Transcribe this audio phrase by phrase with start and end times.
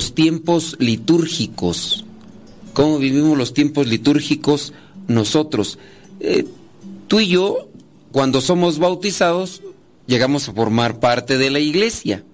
[0.00, 2.06] los tiempos litúrgicos?
[2.72, 4.72] ¿Cómo vivimos los tiempos litúrgicos
[5.08, 5.78] nosotros?
[6.20, 6.46] Eh,
[7.06, 7.68] tú y yo,
[8.10, 9.60] cuando somos bautizados,
[10.06, 12.24] llegamos a formar parte de la iglesia.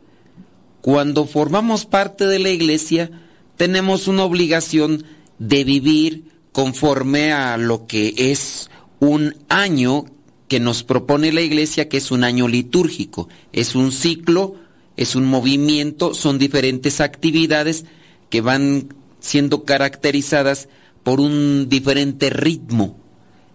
[0.80, 3.10] Cuando formamos parte de la iglesia,
[3.56, 5.04] tenemos una obligación
[5.40, 8.70] de vivir conforme a lo que es
[9.00, 10.04] un año
[10.46, 13.28] que nos propone la iglesia, que es un año litúrgico.
[13.52, 14.54] Es un ciclo,
[14.96, 17.84] es un movimiento, son diferentes actividades
[18.30, 20.68] que van siendo caracterizadas
[21.02, 22.96] por un diferente ritmo.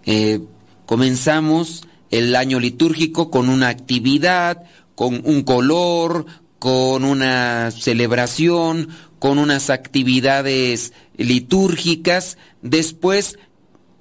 [0.05, 0.41] Eh,
[0.85, 4.63] comenzamos el año litúrgico con una actividad,
[4.95, 6.25] con un color,
[6.59, 12.37] con una celebración, con unas actividades litúrgicas.
[12.61, 13.39] Después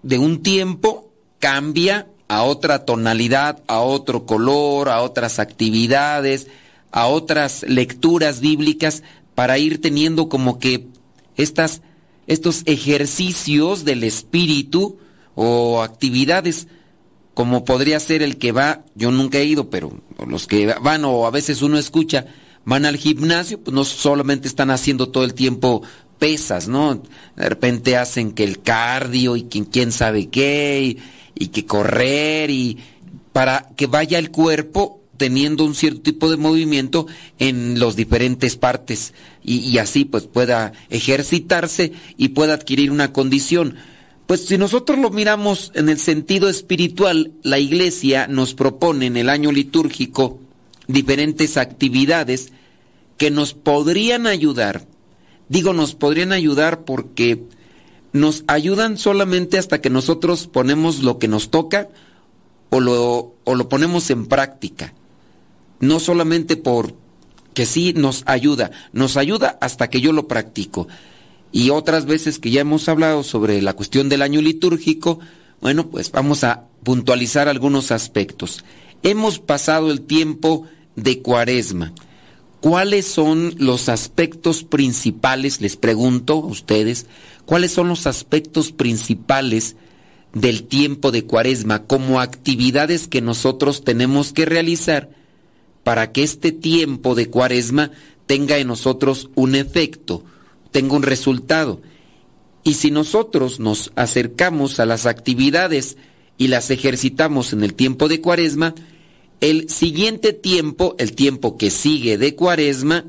[0.02, 6.48] de un tiempo cambia a otra tonalidad, a otro color, a otras actividades,
[6.92, 9.02] a otras lecturas bíblicas
[9.34, 10.88] para ir teniendo como que
[11.36, 11.83] estas,
[12.27, 14.98] estos ejercicios del espíritu
[15.34, 16.68] o actividades,
[17.34, 21.27] como podría ser el que va, yo nunca he ido, pero los que van o
[21.27, 22.27] a veces uno escucha,
[22.64, 25.83] van al gimnasio, pues no solamente están haciendo todo el tiempo
[26.18, 27.02] pesas, ¿no?
[27.36, 30.98] De repente hacen que el cardio y quién, quién sabe qué, y,
[31.34, 32.78] y que correr, y
[33.33, 37.07] para que vaya el cuerpo teniendo un cierto tipo de movimiento
[37.39, 39.13] en las diferentes partes
[39.45, 43.77] y, y, así pues pueda ejercitarse y pueda adquirir una condición.
[44.27, 49.29] Pues si nosotros lo miramos en el sentido espiritual, la iglesia nos propone en el
[49.29, 50.41] año litúrgico
[50.86, 52.55] diferentes actividades
[53.19, 54.87] que nos podrían ayudar.
[55.51, 57.42] Digo, nos podrían ayudar porque
[58.14, 61.91] nos ayudan solamente hasta que nosotros ponemos lo que nos toca
[62.70, 64.95] o lo, o lo ponemos en práctica
[65.80, 66.95] no solamente por
[67.55, 70.86] que sí nos ayuda, nos ayuda hasta que yo lo practico.
[71.52, 75.19] Y otras veces que ya hemos hablado sobre la cuestión del año litúrgico,
[75.61, 78.64] bueno, pues vamos a puntualizar algunos aspectos.
[79.02, 81.92] Hemos pasado el tiempo de cuaresma.
[82.61, 87.07] ¿Cuáles son los aspectos principales, les pregunto a ustedes,
[87.46, 89.77] cuáles son los aspectos principales
[90.35, 95.11] del tiempo de cuaresma como actividades que nosotros tenemos que realizar
[95.85, 97.91] para que este tiempo de cuaresma
[98.27, 100.24] tenga en nosotros un efecto,
[100.70, 101.80] tenga un resultado.
[102.63, 105.96] Y si nosotros nos acercamos a las actividades
[106.36, 108.74] y las ejercitamos en el tiempo de cuaresma,
[109.40, 113.07] el siguiente tiempo, el tiempo que sigue de cuaresma,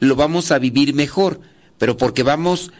[0.00, 1.40] lo vamos a vivir mejor,
[1.78, 2.72] pero porque vamos,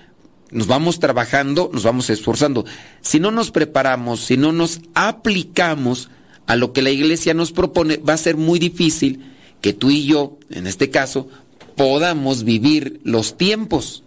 [0.51, 2.65] nos vamos trabajando, nos vamos esforzando.
[3.03, 6.09] Si no nos preparamos, si no nos aplicamos,
[6.50, 9.21] a lo que la iglesia nos propone, va a ser muy difícil
[9.61, 11.28] que tú y yo, en este caso,
[11.77, 14.03] podamos vivir los tiempos,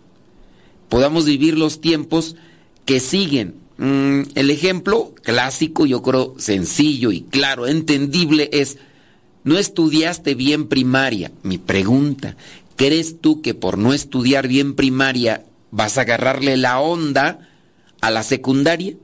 [0.89, 2.35] podamos vivir los tiempos
[2.83, 3.55] que siguen.
[3.77, 8.77] Mm, el ejemplo clásico, yo creo sencillo y claro, entendible es,
[9.45, 11.31] no estudiaste bien primaria.
[11.43, 12.35] Mi pregunta,
[12.75, 17.47] ¿crees tú que por no estudiar bien primaria vas a agarrarle la onda
[18.01, 18.95] a la secundaria?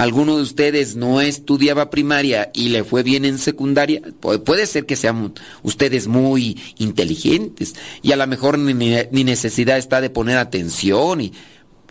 [0.00, 4.00] Alguno de ustedes no estudiaba primaria y le fue bien en secundaria,
[4.46, 10.08] puede ser que sean ustedes muy inteligentes y a lo mejor ni, necesidad está de
[10.08, 11.34] poner atención y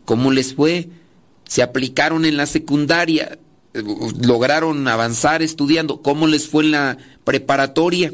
[0.06, 0.90] cómo les fue,
[1.48, 3.38] se aplicaron en la secundaria,
[3.74, 8.12] lograron avanzar estudiando, cómo les fue en la preparatoria,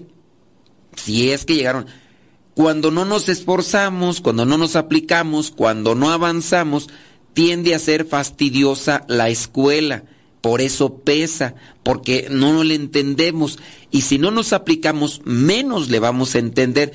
[0.98, 1.86] si es que llegaron.
[2.54, 6.90] Cuando no nos esforzamos, cuando no nos aplicamos, cuando no avanzamos,
[7.36, 10.06] tiende a ser fastidiosa la escuela.
[10.42, 11.54] Por eso pesa,
[11.84, 13.60] porque no le entendemos.
[13.92, 16.94] Y si no nos aplicamos, menos le vamos a entender.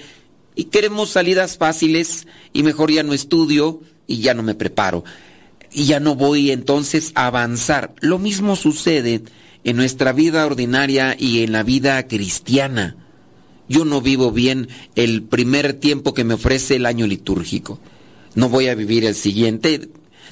[0.56, 5.04] Y queremos salidas fáciles y mejor ya no estudio y ya no me preparo.
[5.72, 7.94] Y ya no voy entonces a avanzar.
[8.00, 9.22] Lo mismo sucede
[9.62, 12.96] en nuestra vida ordinaria y en la vida cristiana.
[13.68, 17.78] Yo no vivo bien el primer tiempo que me ofrece el año litúrgico.
[18.34, 19.90] No voy a vivir el siguiente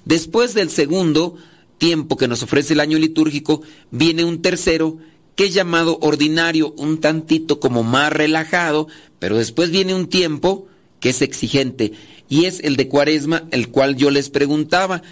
[0.09, 1.37] Después del segundo
[1.79, 3.63] tiempo que nos ofrece el año litúrgico,
[3.93, 4.99] viene un tercero
[5.37, 8.89] que es llamado ordinario, un tantito como más relajado,
[9.21, 10.67] pero después viene un tiempo
[10.99, 11.93] que es exigente
[12.29, 15.03] y es el de cuaresma, el cual yo les preguntaba,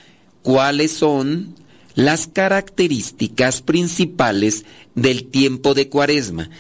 [0.43, 1.55] ¿cuáles son
[1.95, 4.65] las características principales
[4.95, 6.51] del tiempo de cuaresma.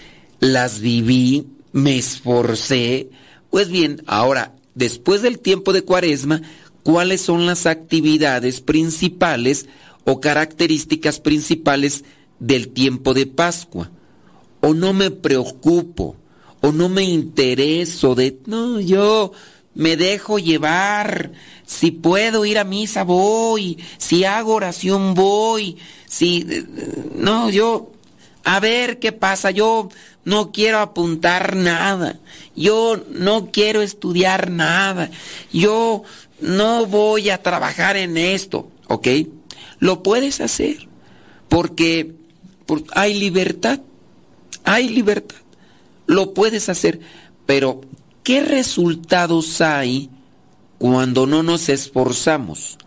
[0.40, 3.10] Las viví, me esforcé.
[3.50, 6.42] Pues bien, ahora, después del tiempo de cuaresma,
[6.86, 9.66] ¿cuáles son las actividades principales
[10.04, 12.04] o características principales
[12.38, 13.90] del tiempo de Pascua?
[14.60, 16.14] O no me preocupo,
[16.60, 19.32] o no me intereso de, no, yo
[19.74, 21.32] me dejo llevar,
[21.66, 26.46] si puedo ir a misa voy, si hago oración voy, si,
[27.16, 27.90] no, yo,
[28.44, 29.88] a ver qué pasa, yo
[30.24, 32.20] no quiero apuntar nada,
[32.54, 35.10] yo no quiero estudiar nada,
[35.52, 36.04] yo
[36.40, 39.08] no voy a trabajar en esto, ¿ok?
[39.78, 40.88] Lo puedes hacer
[41.48, 42.14] porque,
[42.92, 43.80] hay libertad,
[44.64, 45.36] hay libertad,
[46.06, 47.00] lo puedes hacer,
[47.46, 47.80] pero
[48.22, 50.10] ¿qué resultados hay
[50.78, 52.78] cuando no nos esforzamos?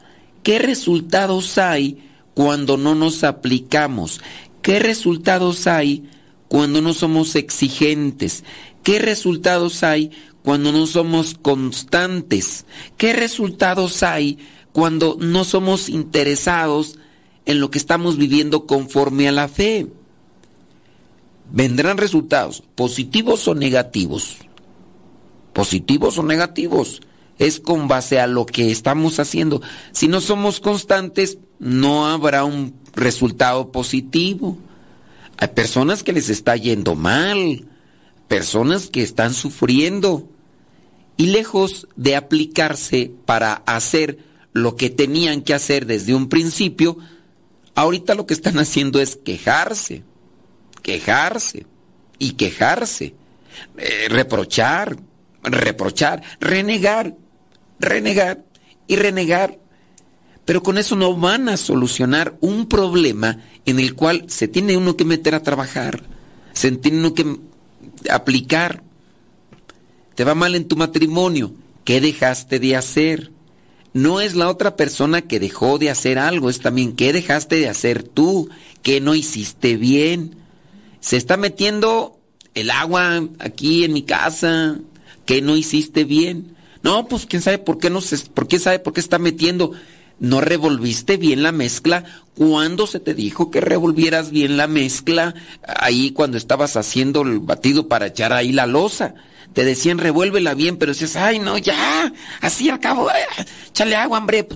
[0.43, 4.21] ¿Qué resultados hay cuando no nos aplicamos?
[4.61, 6.09] ¿Qué resultados hay
[6.47, 8.43] cuando no somos exigentes?
[8.83, 10.11] ¿Qué resultados hay
[10.49, 12.65] cuando no somos constantes?
[12.97, 14.39] ¿Qué resultados hay
[14.71, 16.97] cuando no somos interesados
[17.45, 19.85] en lo que estamos viviendo conforme a la fe?
[21.51, 24.37] Vendrán resultados positivos o negativos.
[25.53, 27.03] Positivos o negativos.
[27.37, 29.61] Es con base a lo que estamos haciendo.
[29.91, 34.57] Si no somos constantes, no habrá un resultado positivo.
[35.37, 37.67] Hay personas que les está yendo mal,
[38.27, 40.27] personas que están sufriendo
[41.19, 44.19] y lejos de aplicarse para hacer
[44.53, 46.97] lo que tenían que hacer desde un principio,
[47.75, 50.03] ahorita lo que están haciendo es quejarse,
[50.81, 51.65] quejarse
[52.19, 53.15] y quejarse,
[53.77, 54.95] eh, reprochar,
[55.43, 57.17] reprochar, renegar,
[57.79, 58.45] renegar
[58.87, 59.59] y renegar
[60.45, 63.37] pero con eso no van a solucionar un problema
[63.67, 66.01] en el cual se tiene uno que meter a trabajar,
[66.53, 67.37] se tiene uno que
[68.09, 68.81] aplicar.
[70.19, 71.53] Te va mal en tu matrimonio,
[71.85, 73.31] ¿qué dejaste de hacer?
[73.93, 77.69] No es la otra persona que dejó de hacer algo, es también qué dejaste de
[77.69, 78.49] hacer tú,
[78.83, 80.35] qué no hiciste bien.
[80.99, 82.19] Se está metiendo
[82.53, 84.77] el agua aquí en mi casa,
[85.25, 86.53] ¿qué no hiciste bien?
[86.83, 89.71] No, pues quién sabe por qué no se, por qué sabe por qué está metiendo
[90.19, 92.03] no revolviste bien la mezcla.
[92.35, 95.33] ¿Cuándo se te dijo que revolvieras bien la mezcla?
[95.63, 99.15] Ahí cuando estabas haciendo el batido para echar ahí la losa.
[99.53, 103.09] Te decían revuélvela bien, pero decías, ay no, ya, así al cabo,
[103.67, 104.47] échale agua, hombre.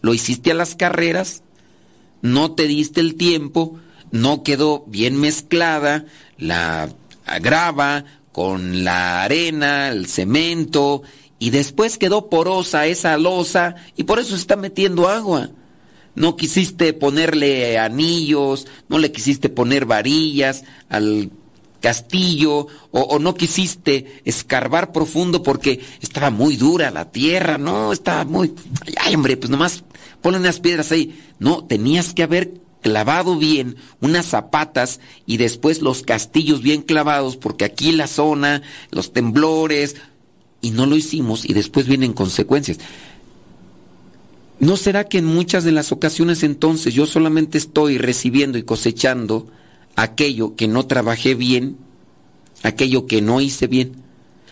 [0.00, 1.42] Lo hiciste a las carreras,
[2.22, 3.78] no te diste el tiempo,
[4.10, 6.06] no quedó bien mezclada
[6.38, 6.88] la
[7.40, 11.02] grava con la arena, el cemento,
[11.40, 15.50] y después quedó porosa esa losa y por eso se está metiendo agua.
[16.14, 21.30] No quisiste ponerle anillos, no le quisiste poner varillas al
[21.80, 28.24] castillo o, o, no quisiste escarbar profundo porque estaba muy dura la tierra, no, estaba
[28.26, 28.54] muy...
[28.98, 29.82] Ay, hombre, pues nomás
[30.20, 31.18] ponle unas piedras ahí.
[31.38, 37.64] No, tenías que haber clavado bien unas zapatas y después los castillos bien clavados porque
[37.64, 39.96] aquí la zona, los temblores,
[40.60, 42.78] y no lo hicimos y después vienen consecuencias.
[44.58, 49.46] ¿No será que en muchas de las ocasiones entonces yo solamente estoy recibiendo y cosechando
[49.96, 51.78] aquello que no trabajé bien,
[52.62, 53.92] aquello que no hice bien?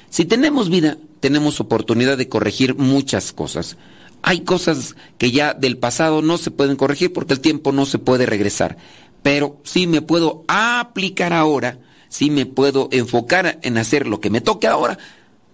[0.08, 3.76] Si tenemos vida, tenemos oportunidad de corregir muchas cosas.
[4.22, 7.98] Hay cosas que ya del pasado no se pueden corregir porque el tiempo no se
[7.98, 8.78] puede regresar.
[9.22, 14.40] Pero sí me puedo aplicar ahora, sí me puedo enfocar en hacer lo que me
[14.40, 14.98] toque ahora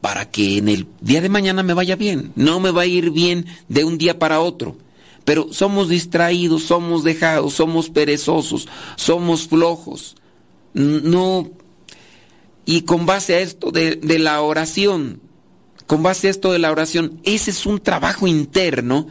[0.04, 2.30] para que en el día de mañana me vaya bien.
[2.36, 4.76] No me va a ir bien de un día para otro.
[5.24, 10.16] Pero somos distraídos, somos dejados, somos perezosos, somos flojos.
[10.74, 11.48] No.
[12.66, 15.22] Y con base a esto de, de la oración,
[15.86, 19.06] con base a esto de la oración, ese es un trabajo interno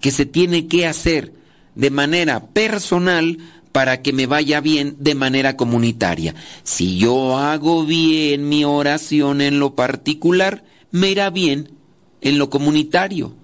[0.00, 1.34] que se tiene que hacer
[1.74, 3.36] de manera personal
[3.72, 6.34] para que me vaya bien de manera comunitaria.
[6.62, 11.72] Si yo hago bien mi oración en lo particular, me irá bien
[12.20, 13.34] en lo comunitario,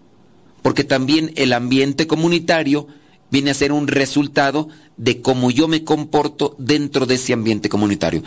[0.62, 2.86] porque también el ambiente comunitario
[3.30, 8.22] viene a ser un resultado de cómo yo me comporto dentro de ese ambiente comunitario.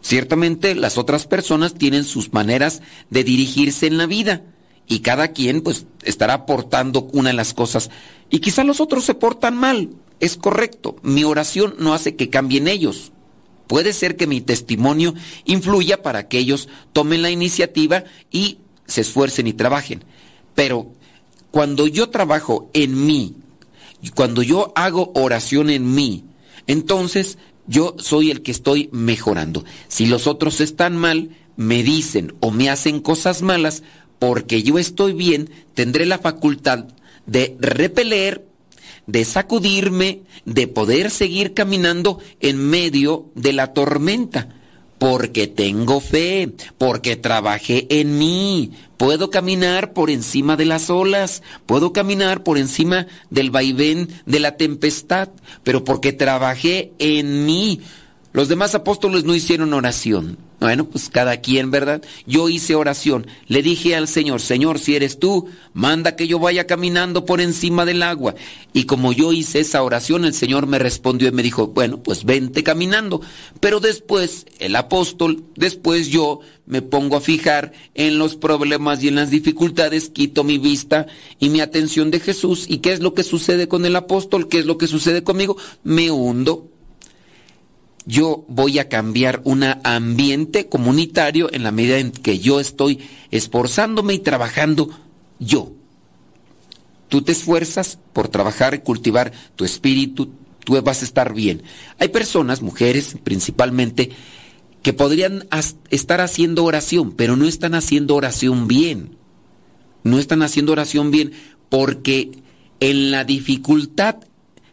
[0.00, 4.42] Ciertamente las otras personas tienen sus maneras de dirigirse en la vida
[4.86, 7.90] y cada quien pues estará aportando una de las cosas
[8.28, 9.90] y quizá los otros se portan mal,
[10.20, 10.96] es correcto.
[11.02, 13.12] Mi oración no hace que cambien ellos.
[13.66, 19.46] Puede ser que mi testimonio influya para que ellos tomen la iniciativa y se esfuercen
[19.46, 20.04] y trabajen.
[20.54, 20.92] Pero
[21.50, 23.36] cuando yo trabajo en mí,
[24.14, 26.24] cuando yo hago oración en mí,
[26.66, 29.64] entonces yo soy el que estoy mejorando.
[29.88, 33.82] Si los otros están mal, me dicen o me hacen cosas malas,
[34.18, 36.86] porque yo estoy bien, tendré la facultad
[37.26, 38.46] de repeler,
[39.06, 44.48] de sacudirme, de poder seguir caminando en medio de la tormenta
[44.98, 48.72] porque tengo fe, porque trabajé en mí.
[48.96, 54.56] Puedo caminar por encima de las olas, puedo caminar por encima del vaivén de la
[54.56, 55.28] tempestad,
[55.62, 57.82] pero porque trabajé en mí.
[58.32, 60.38] Los demás apóstoles no hicieron oración.
[60.64, 62.00] Bueno, pues cada quien, ¿verdad?
[62.26, 63.26] Yo hice oración.
[63.48, 67.84] Le dije al Señor, Señor, si eres tú, manda que yo vaya caminando por encima
[67.84, 68.34] del agua.
[68.72, 72.24] Y como yo hice esa oración, el Señor me respondió y me dijo, bueno, pues
[72.24, 73.20] vente caminando.
[73.60, 79.16] Pero después, el apóstol, después yo me pongo a fijar en los problemas y en
[79.16, 81.06] las dificultades, quito mi vista
[81.38, 82.64] y mi atención de Jesús.
[82.70, 84.48] ¿Y qué es lo que sucede con el apóstol?
[84.48, 85.58] ¿Qué es lo que sucede conmigo?
[85.82, 86.70] Me hundo
[88.06, 94.14] yo voy a cambiar un ambiente comunitario en la medida en que yo estoy esforzándome
[94.14, 94.90] y trabajando
[95.38, 95.72] yo.
[97.08, 100.30] Tú te esfuerzas por trabajar y cultivar tu espíritu,
[100.64, 101.62] tú vas a estar bien.
[101.98, 104.10] Hay personas, mujeres principalmente,
[104.82, 105.48] que podrían
[105.90, 109.16] estar haciendo oración, pero no están haciendo oración bien.
[110.02, 111.32] No están haciendo oración bien
[111.70, 112.42] porque
[112.80, 114.16] en la dificultad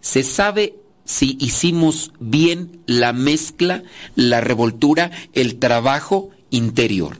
[0.01, 0.80] se sabe
[1.11, 3.83] si hicimos bien la mezcla,
[4.15, 7.17] la revoltura, el trabajo interior.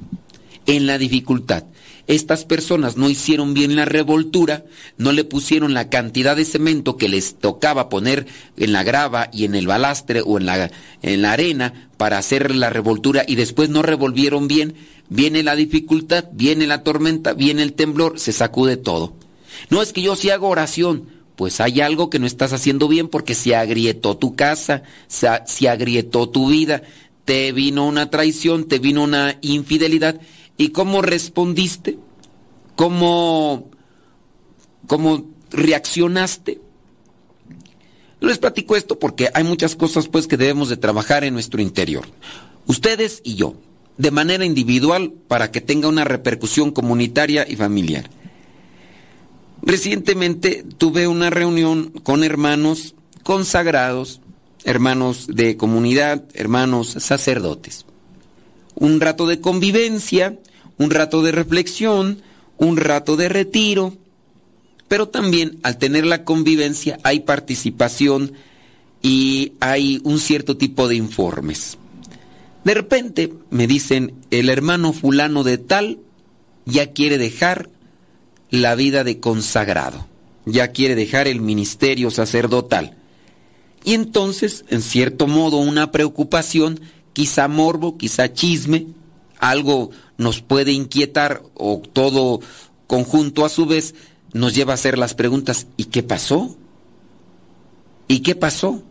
[0.66, 1.66] En la dificultad.
[2.08, 4.64] Estas personas no hicieron bien la revoltura,
[4.98, 9.44] no le pusieron la cantidad de cemento que les tocaba poner en la grava y
[9.44, 10.72] en el balastre o en la,
[11.02, 14.76] en la arena para hacer la revoltura y después no revolvieron bien.
[15.10, 19.14] Viene la dificultad, viene la tormenta, viene el temblor, se sacude todo.
[19.70, 21.08] No es que yo sí hago oración,
[21.42, 26.30] pues hay algo que no estás haciendo bien porque se agrietó tu casa, se, agrietó
[26.30, 26.84] tu vida,
[27.26, 30.22] te vino una traición, te vino una infidelidad.
[30.56, 31.98] ¿Y cómo respondiste?
[32.76, 33.72] ¿Cómo,
[34.86, 36.62] cómo reaccionaste?
[38.20, 42.06] Les platico esto porque hay muchas cosas pues que debemos de trabajar en nuestro interior.
[42.68, 43.56] Ustedes y yo,
[43.98, 48.21] de manera individual para que tenga una repercusión comunitaria y familiar.
[49.62, 54.22] Recientemente tuve una reunión con hermanos consagrados,
[54.64, 57.86] hermanos de comunidad, hermanos sacerdotes.
[58.76, 60.40] Un rato de convivencia,
[60.78, 62.22] un rato de reflexión,
[62.58, 63.98] un rato de retiro,
[64.88, 68.34] pero también al tener la convivencia hay participación
[69.02, 71.78] y hay un cierto tipo de informes.
[72.64, 76.00] De repente me dicen, el hermano fulano de tal
[76.66, 77.70] ya quiere dejar
[78.52, 80.06] la vida de consagrado,
[80.46, 82.98] ya quiere dejar el ministerio sacerdotal.
[83.84, 86.80] Y entonces, en cierto modo, una preocupación,
[87.14, 88.88] quizá morbo, quizá chisme,
[89.40, 92.42] algo nos puede inquietar o todo
[92.86, 93.96] conjunto a su vez
[94.34, 96.56] nos lleva a hacer las preguntas, ¿y qué pasó?
[98.08, 98.84] ¿Y qué pasó?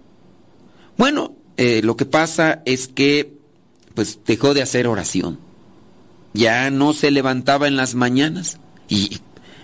[0.97, 3.38] Bueno, eh, lo que pasa es que
[3.95, 5.38] pues dejó de hacer oración.
[6.33, 8.59] Ya no se levantaba en las mañanas.
[8.88, 9.21] ¿Y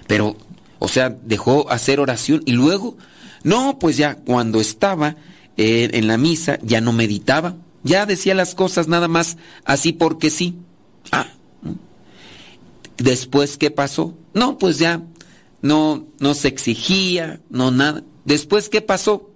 [0.06, 0.36] pero,
[0.78, 2.96] o sea, dejó hacer oración y luego,
[3.42, 5.16] no, pues ya cuando estaba
[5.56, 10.30] eh, en la misa ya no meditaba, ya decía las cosas nada más así porque
[10.30, 10.56] sí.
[11.12, 11.28] Ah,
[12.98, 14.16] después, ¿qué pasó?
[14.34, 15.02] No, pues ya
[15.62, 18.02] no, no se exigía, no nada.
[18.24, 19.30] Después, ¿qué pasó?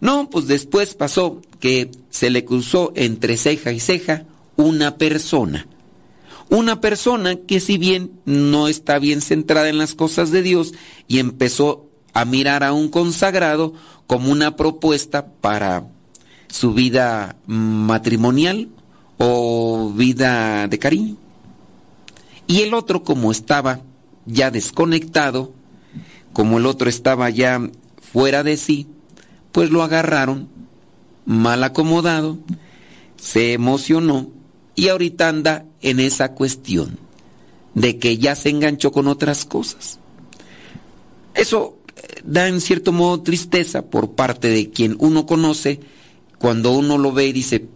[0.00, 4.24] No, pues después pasó que se le cruzó entre ceja y ceja
[4.56, 5.66] una persona
[6.54, 10.72] una persona que si bien no está bien centrada en las cosas de Dios
[11.08, 13.74] y empezó a mirar a un consagrado
[14.06, 15.88] como una propuesta para
[16.48, 18.68] su vida matrimonial
[19.18, 21.16] o vida de cariño.
[22.46, 23.80] Y el otro como estaba
[24.24, 25.52] ya desconectado,
[26.32, 27.60] como el otro estaba ya
[28.00, 28.86] fuera de sí,
[29.50, 30.48] pues lo agarraron
[31.26, 32.38] mal acomodado,
[33.16, 34.30] se emocionó
[34.74, 36.98] y ahorita anda en esa cuestión
[37.74, 39.98] de que ya se enganchó con otras cosas.
[41.34, 45.80] Eso eh, da en cierto modo tristeza por parte de quien uno conoce
[46.38, 47.66] cuando uno lo ve y dice,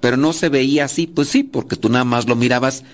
[0.00, 2.84] pero no se veía así, pues sí, porque tú nada más lo mirabas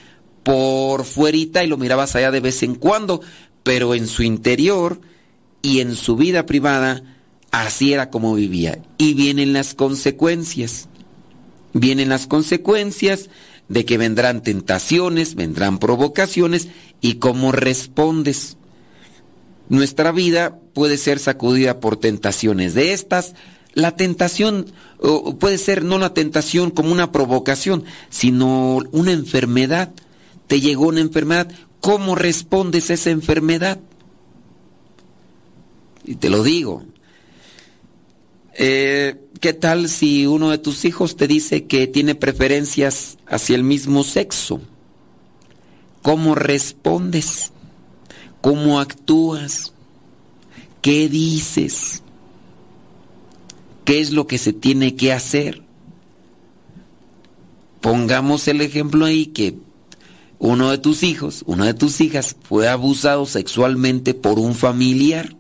[0.43, 3.21] por fuerita y lo mirabas allá de vez en cuando,
[3.63, 5.01] pero en su interior
[5.63, 7.03] y en su vida privada,
[7.51, 8.83] así era como vivía.
[8.99, 10.89] Y vienen las consecuencias
[11.75, 13.29] vienen las consecuencias
[13.69, 16.69] de que vendrán tentaciones, vendrán provocaciones
[17.01, 18.57] y cómo respondes.
[19.69, 22.75] nuestra vida puede ser sacudida por tentaciones.
[22.75, 23.35] De estas,
[23.73, 24.67] la tentación
[25.41, 29.93] puede ser no la tentación como una provocación, sino una enfermedad.
[30.47, 31.51] Te llegó una enfermedad,
[31.81, 33.81] ¿cómo respondes a esa enfermedad?
[36.05, 36.85] Y te lo digo.
[38.53, 43.65] Eh, ¿Qué tal si uno de tus hijos te dice que tiene preferencias hacia el
[43.65, 44.61] mismo sexo?
[46.03, 47.53] ¿Cómo respondes?
[48.41, 49.73] ¿Cómo actúas?
[50.81, 52.03] ¿Qué dices?
[53.85, 55.63] ¿Qué es lo que se tiene que hacer?
[57.81, 59.59] Pongamos el ejemplo ahí que
[60.39, 65.37] uno de tus hijos, una de tus hijas fue abusado sexualmente por un familiar.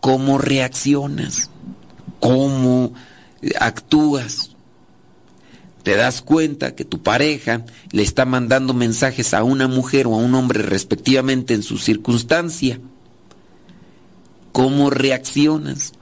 [0.00, 1.50] ¿Cómo reaccionas?
[2.20, 2.92] ¿Cómo
[3.58, 4.50] actúas?
[5.82, 10.18] Te das cuenta que tu pareja le está mandando mensajes a una mujer o a
[10.18, 12.80] un hombre respectivamente en su circunstancia.
[14.52, 15.92] ¿Cómo reaccionas?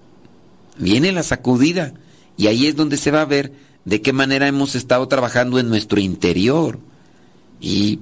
[0.78, 1.92] Viene la sacudida
[2.36, 3.52] y ahí es donde se va a ver
[3.84, 6.80] de qué manera hemos estado trabajando en nuestro interior.
[7.60, 8.00] Y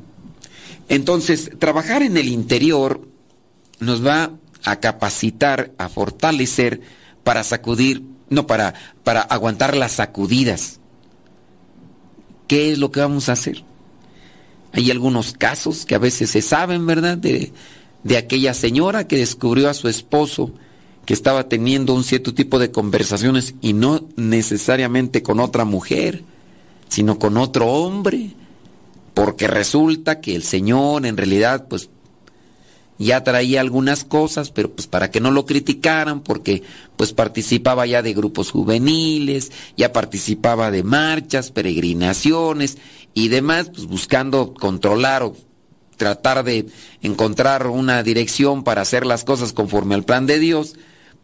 [0.89, 3.07] entonces, trabajar en el interior
[3.81, 4.31] nos va
[4.65, 6.81] a capacitar, a fortalecer
[7.25, 10.79] para sacudir, no, para, para aguantar las sacudidas.
[12.47, 13.65] ¿Qué es lo que vamos a hacer?
[14.73, 17.17] Hay algunos casos que a veces se saben, ¿verdad?
[17.17, 17.53] De,
[18.03, 20.53] de aquella señora que descubrió a su esposo
[21.07, 26.23] que estaba teniendo un cierto tipo de conversaciones y no necesariamente con otra mujer,
[26.89, 28.31] sino con otro hombre,
[29.13, 31.91] porque resulta que el Señor en realidad pues
[32.99, 36.63] ya traía algunas cosas, pero pues para que no lo criticaran, porque
[36.97, 42.79] pues participaba ya de grupos juveniles, ya participaba de marchas, peregrinaciones
[43.15, 45.37] y demás, pues buscando controlar o
[45.97, 46.67] tratar de
[47.03, 50.75] encontrar una dirección para hacer las cosas conforme al plan de Dios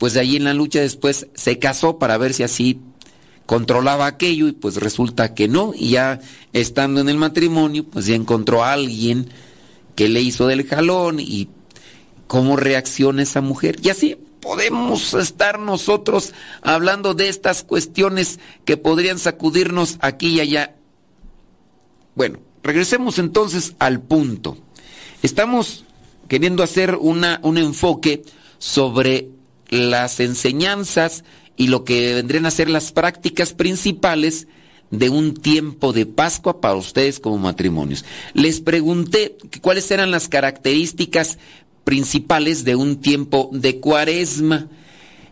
[0.00, 2.80] pues de allí en la lucha después se casó para ver si así
[3.44, 5.74] controlaba aquello y pues resulta que no.
[5.76, 6.20] Y ya
[6.54, 9.28] estando en el matrimonio pues ya encontró a alguien
[9.96, 11.50] que le hizo del jalón y
[12.30, 19.18] cómo reacciona esa mujer y así podemos estar nosotros hablando de estas cuestiones que podrían
[19.18, 20.76] sacudirnos aquí y allá.
[22.14, 24.56] Bueno, regresemos entonces al punto.
[25.24, 25.84] Estamos
[26.28, 28.22] queriendo hacer una, un enfoque
[28.58, 29.30] sobre
[29.68, 31.24] las enseñanzas
[31.56, 34.46] y lo que vendrían a ser las prácticas principales
[34.92, 38.04] de un tiempo de Pascua para ustedes como matrimonios.
[38.34, 41.38] Les pregunté cuáles eran las características
[41.84, 44.68] principales de un tiempo de cuaresma.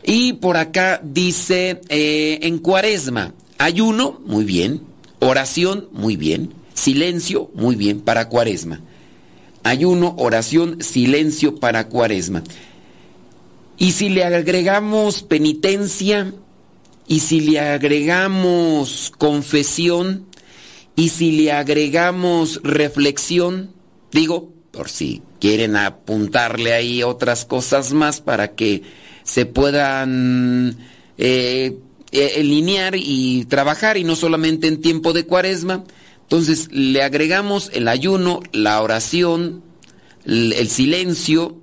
[0.02, 4.82] Y por acá dice, eh, en cuaresma, ayuno, muy bien,
[5.18, 8.80] oración, muy bien, silencio, muy bien, para cuaresma.
[9.64, 12.42] Ayuno, oración, silencio para cuaresma.
[13.76, 16.32] Y si le agregamos penitencia,
[17.06, 20.26] y si le agregamos confesión,
[20.94, 23.70] y si le agregamos reflexión,
[24.10, 28.82] digo, por si quieren apuntarle ahí otras cosas más para que
[29.24, 30.76] se puedan
[31.16, 31.80] eh,
[32.38, 35.82] alinear y trabajar y no solamente en tiempo de cuaresma.
[36.22, 39.64] Entonces le agregamos el ayuno, la oración,
[40.24, 41.56] el silencio,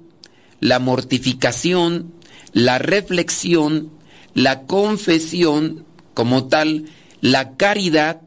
[0.60, 2.12] la mortificación,
[2.51, 3.91] la reflexión,
[4.34, 6.88] la confesión como tal,
[7.21, 8.23] la caridad,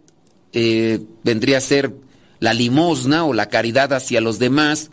[0.54, 1.92] eh, vendría a ser
[2.40, 4.90] la limosna o la caridad hacia los demás,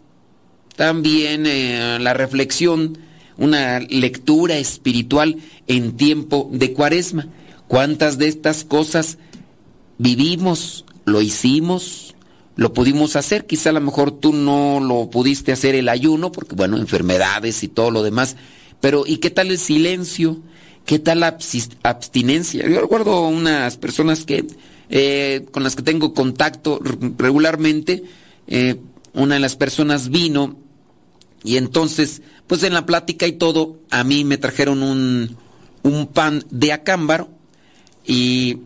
[0.75, 2.97] también eh, la reflexión,
[3.37, 7.27] una lectura espiritual en tiempo de cuaresma.
[7.67, 9.17] ¿Cuántas de estas cosas
[9.97, 12.15] vivimos, lo hicimos,
[12.55, 13.45] lo pudimos hacer.
[13.45, 17.67] Quizá a lo mejor tú no lo pudiste hacer el ayuno, porque bueno, enfermedades y
[17.67, 18.35] todo lo demás.
[18.81, 20.41] Pero ¿y qué tal el silencio?
[20.85, 21.37] ¿Qué tal la
[21.83, 22.67] abstinencia?
[22.67, 24.45] Yo recuerdo unas personas que
[24.89, 26.79] eh, con las que tengo contacto
[27.17, 28.03] regularmente.
[28.47, 28.79] Eh,
[29.13, 30.57] una de las personas vino
[31.45, 35.37] y entonces, pues en la plática y todo, a mí me trajeron un,
[35.83, 37.29] un pan de acámbaro
[38.03, 38.57] y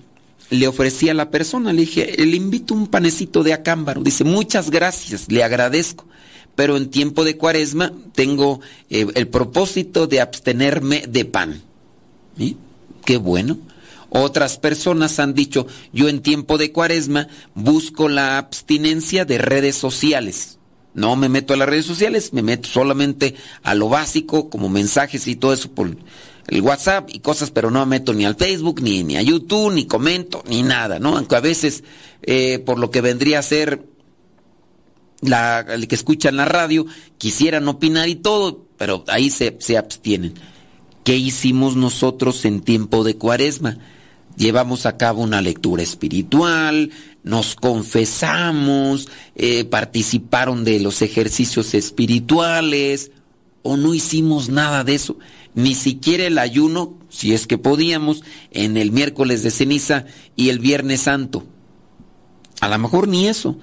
[0.50, 4.02] le ofrecí a la persona, le dije, le invito un panecito de acámbaro.
[4.02, 6.06] Dice, muchas gracias, le agradezco.
[6.56, 11.62] Pero en tiempo de cuaresma tengo eh, el propósito de abstenerme de pan.
[13.06, 13.58] Qué bueno.
[14.10, 20.58] Otras personas han dicho, yo en tiempo de cuaresma busco la abstinencia de redes sociales.
[20.96, 25.28] No me meto a las redes sociales, me meto solamente a lo básico, como mensajes
[25.28, 25.96] y todo eso por,
[26.50, 29.72] el WhatsApp y cosas, pero no me meto ni al Facebook, ni, ni a YouTube,
[29.74, 31.18] ni comento, ni nada, ¿no?
[31.18, 31.84] Aunque a veces,
[32.24, 33.86] eh, por lo que vendría a ser
[35.22, 36.86] la, el que escuchan la radio,
[37.18, 40.34] quisieran opinar y todo, pero ahí se, se abstienen.
[41.04, 43.78] ¿Qué hicimos nosotros en tiempo de cuaresma?
[44.40, 46.92] Llevamos a cabo una lectura espiritual,
[47.24, 53.12] nos confesamos, eh, participaron de los ejercicios espirituales,
[53.64, 55.18] o no hicimos nada de eso.
[55.56, 60.06] Ni siquiera el ayuno, si es que podíamos, en el miércoles de ceniza
[60.38, 61.44] y el viernes santo.
[62.62, 63.58] A lo mejor ni eso.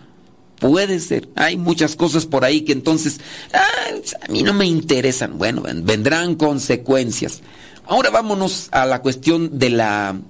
[0.60, 1.30] Puede ser.
[1.36, 3.18] Hay muchas cosas por ahí que entonces
[3.54, 5.38] a mí no me interesan.
[5.38, 7.40] Bueno, vendrán consecuencias.
[7.86, 10.20] Ahora vámonos a la cuestión de la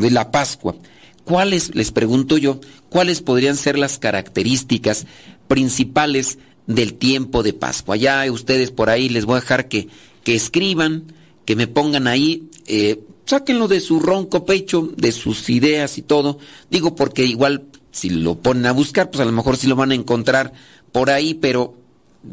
[0.00, 0.76] de la Pascua.
[1.24, 5.06] ¿Cuáles, les pregunto yo, cuáles podrían ser las características
[5.48, 7.96] principales del tiempo de Pascua?
[7.96, 9.88] Ya ustedes por ahí les voy a dejar que,
[10.24, 11.12] que escriban,
[11.44, 16.38] que me pongan ahí, eh, sáquenlo de su ronco pecho, de sus ideas y todo.
[16.70, 19.92] Digo porque igual si lo ponen a buscar, pues a lo mejor sí lo van
[19.92, 20.52] a encontrar
[20.92, 21.76] por ahí, pero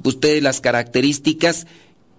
[0.04, 1.68] ustedes las características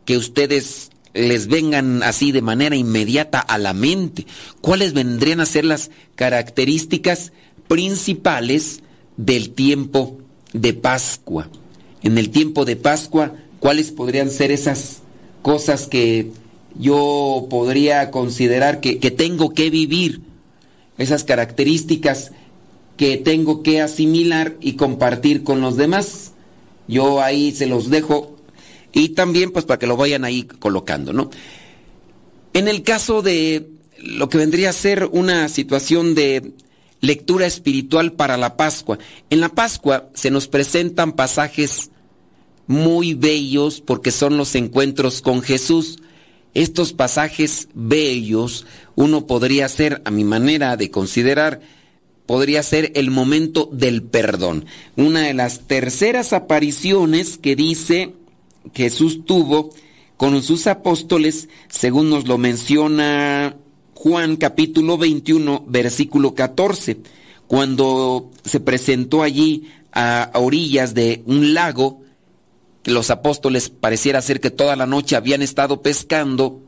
[0.04, 4.26] que ustedes les vengan así de manera inmediata a la mente.
[4.60, 7.32] ¿Cuáles vendrían a ser las características
[7.66, 8.80] principales
[9.16, 10.18] del tiempo
[10.52, 11.48] de Pascua?
[12.02, 14.98] En el tiempo de Pascua, ¿cuáles podrían ser esas
[15.42, 16.30] cosas que
[16.78, 20.22] yo podría considerar que, que tengo que vivir?
[20.98, 22.32] Esas características
[22.96, 26.32] que tengo que asimilar y compartir con los demás.
[26.86, 28.37] Yo ahí se los dejo
[28.98, 31.30] y también pues para que lo vayan ahí colocando, ¿no?
[32.52, 36.52] En el caso de lo que vendría a ser una situación de
[37.00, 38.98] lectura espiritual para la Pascua,
[39.30, 41.90] en la Pascua se nos presentan pasajes
[42.66, 46.00] muy bellos porque son los encuentros con Jesús.
[46.54, 51.60] Estos pasajes bellos, uno podría hacer, a mi manera de considerar,
[52.26, 54.66] podría ser el momento del perdón.
[54.96, 58.17] Una de las terceras apariciones que dice
[58.74, 59.70] Jesús tuvo
[60.16, 63.56] con sus apóstoles, según nos lo menciona
[63.94, 66.98] Juan capítulo 21, versículo 14,
[67.46, 72.02] cuando se presentó allí a, orillas de un lago,
[72.84, 76.62] los apóstoles pareciera ser que toda la noche habían estado pescando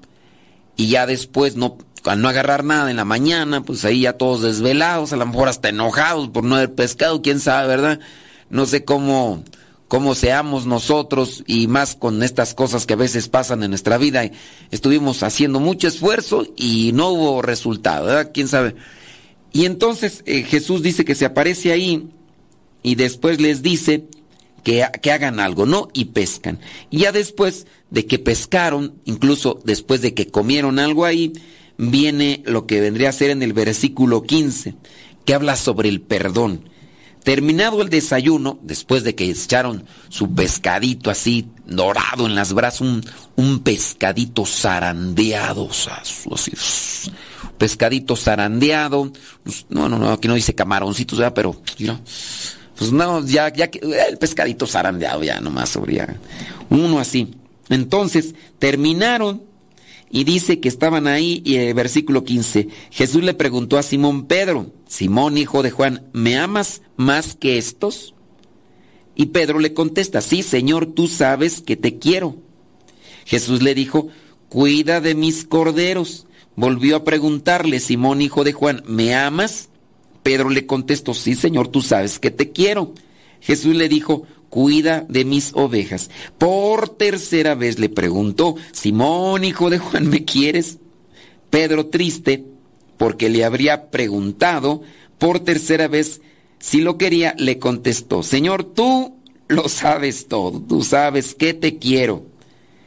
[0.76, 4.42] y ya después no al no agarrar nada en la mañana, pues ahí ya todos
[4.42, 8.00] desvelados, a lo mejor hasta enojados por no haber pescado, quién sabe, ¿verdad?
[8.48, 9.44] No sé cómo,
[9.90, 14.30] cómo seamos nosotros y más con estas cosas que a veces pasan en nuestra vida.
[14.70, 18.30] Estuvimos haciendo mucho esfuerzo y no hubo resultado, ¿verdad?
[18.32, 18.76] ¿Quién sabe?
[19.52, 22.08] Y entonces eh, Jesús dice que se aparece ahí
[22.84, 24.04] y después les dice
[24.62, 25.88] que, que hagan algo, ¿no?
[25.92, 26.60] Y pescan.
[26.88, 31.32] Y ya después de que pescaron, incluso después de que comieron algo ahí,
[31.78, 34.76] viene lo que vendría a ser en el versículo 15,
[35.24, 36.69] que habla sobre el perdón.
[37.30, 42.80] Terminado el desayuno, después de que echaron su pescadito así dorado en las brasas,
[43.36, 46.52] un, pescadito zarandeado, así,
[47.56, 49.12] pescadito zarandeado,
[49.44, 51.62] pues, no, no, no, aquí no dice camaroncitos, pero,
[52.76, 53.70] pues no, ya, ya,
[54.08, 56.18] el pescadito zarandeado, ya nomás sobría,
[56.68, 57.32] uno así.
[57.68, 59.44] Entonces, terminaron
[60.10, 64.72] y dice que estaban ahí, y eh, versículo 15, Jesús le preguntó a Simón Pedro,
[64.88, 68.14] Simón hijo de Juan, ¿me amas más que estos?
[69.14, 72.36] Y Pedro le contesta, sí, Señor, tú sabes que te quiero.
[73.24, 74.08] Jesús le dijo,
[74.48, 76.26] cuida de mis corderos.
[76.56, 79.68] Volvió a preguntarle, Simón hijo de Juan, ¿me amas?
[80.22, 82.94] Pedro le contestó, sí, Señor, tú sabes que te quiero.
[83.40, 86.10] Jesús le dijo, cuida de mis ovejas.
[86.36, 90.78] Por tercera vez le preguntó, Simón, hijo de Juan, ¿me quieres?
[91.48, 92.44] Pedro, triste,
[92.98, 94.82] porque le habría preguntado
[95.18, 96.20] por tercera vez
[96.58, 99.16] si lo quería, le contestó, Señor, tú
[99.48, 102.26] lo sabes todo, tú sabes que te quiero.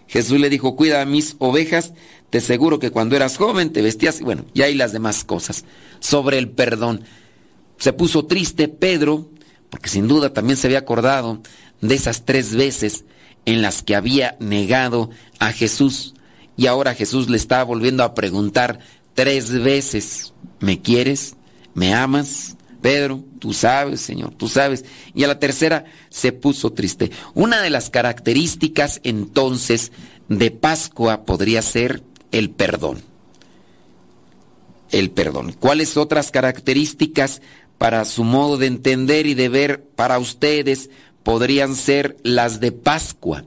[0.08, 1.94] Jesús le dijo, cuida de mis ovejas,
[2.30, 5.66] te aseguro que cuando eras joven te vestías, bueno, y hay las demás cosas.
[6.00, 7.04] Sobre el perdón.
[7.80, 9.30] Se puso triste Pedro,
[9.74, 11.42] porque sin duda también se había acordado
[11.82, 13.06] de esas tres veces
[13.48, 15.10] en las que había negado
[15.40, 16.14] a Jesús.
[16.56, 18.78] Y ahora Jesús le está volviendo a preguntar
[19.16, 21.38] tres veces, ¿me quieres?
[21.74, 22.56] ¿Me amas?
[22.84, 24.86] Pedro, tú sabes, Señor, tú sabes.
[25.16, 27.10] Y a la tercera se puso triste.
[27.34, 29.92] Una de las características entonces
[30.30, 33.02] de Pascua podría ser el perdón.
[34.92, 35.56] El perdón.
[35.60, 37.42] ¿Cuáles otras características
[37.78, 40.90] para su modo de entender y de ver para ustedes
[41.24, 43.46] podrían ser las de Pascua.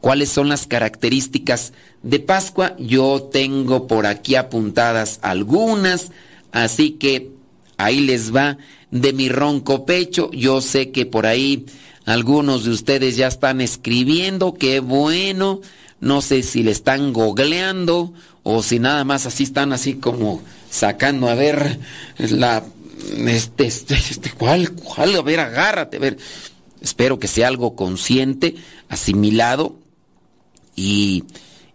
[0.00, 2.76] ¿Cuáles son las características de Pascua?
[2.78, 6.12] Yo tengo por aquí apuntadas algunas,
[6.52, 7.30] así que
[7.76, 8.58] ahí les va
[8.90, 10.30] de mi ronco pecho.
[10.32, 11.66] Yo sé que por ahí
[12.04, 15.60] algunos de ustedes ya están escribiendo, qué bueno.
[15.98, 20.40] No sé si le están googleando o si nada más así están así como
[20.70, 21.80] sacando a ver
[22.18, 22.62] la
[23.26, 26.18] este este, este cuál cuál a ver agárrate a ver.
[26.80, 28.54] Espero que sea algo consciente
[28.88, 29.76] asimilado
[30.74, 31.24] y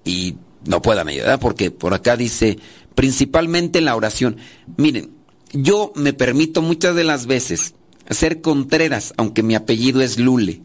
[0.06, 2.60] y no puedan ayudar porque por acá dice
[2.96, 4.38] principalmente la oración.
[4.78, 5.12] Miren
[5.54, 7.74] yo me permito muchas de las veces
[8.10, 10.62] ser Contreras, aunque mi apellido es Lule.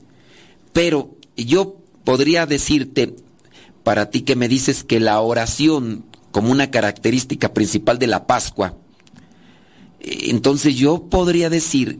[0.72, 3.16] Pero yo podría decirte,
[3.82, 8.76] para ti que me dices que la oración como una característica principal de la Pascua,
[10.06, 11.98] entonces yo podría decir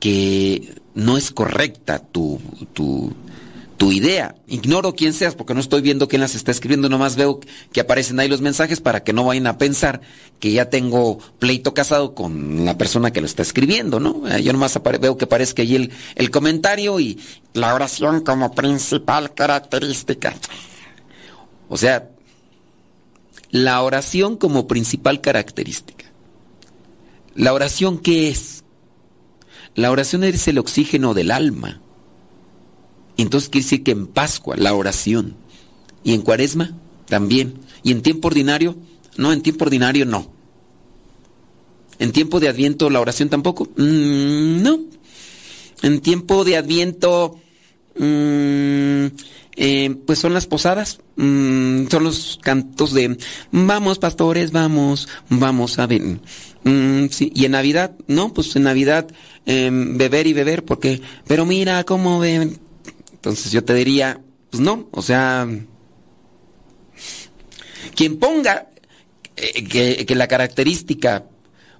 [0.00, 2.40] que no es correcta tu,
[2.72, 3.12] tu,
[3.76, 4.34] tu idea.
[4.46, 7.40] Ignoro quién seas porque no estoy viendo quién las está escribiendo, nomás veo
[7.72, 10.00] que aparecen ahí los mensajes para que no vayan a pensar
[10.40, 14.26] que ya tengo pleito casado con la persona que lo está escribiendo, ¿no?
[14.28, 17.20] Eh, yo nomás veo que aparezca ahí el, el comentario y
[17.52, 20.34] la oración como principal característica.
[21.68, 22.08] O sea,
[23.50, 26.03] la oración como principal característica.
[27.34, 28.64] ¿La oración qué es?
[29.74, 31.80] La oración es el oxígeno del alma.
[33.16, 35.36] Entonces quiere decir que en Pascua la oración
[36.02, 37.54] y en Cuaresma también.
[37.82, 38.76] Y en tiempo ordinario,
[39.16, 40.32] no, en tiempo ordinario no.
[41.98, 44.80] En tiempo de Adviento la oración tampoco, mm, no.
[45.82, 47.38] En tiempo de Adviento,
[47.96, 49.06] mm,
[49.56, 53.16] eh, pues son las posadas, mm, son los cantos de
[53.52, 56.20] vamos pastores, vamos, vamos a ver.
[57.10, 57.32] Sí.
[57.34, 59.08] Y en Navidad, no, pues en Navidad
[59.46, 62.58] em, beber y beber, porque, pero mira cómo ven,
[63.12, 65.48] entonces yo te diría, pues no, o sea,
[67.94, 68.68] quien ponga
[69.36, 71.24] eh, que, la característica,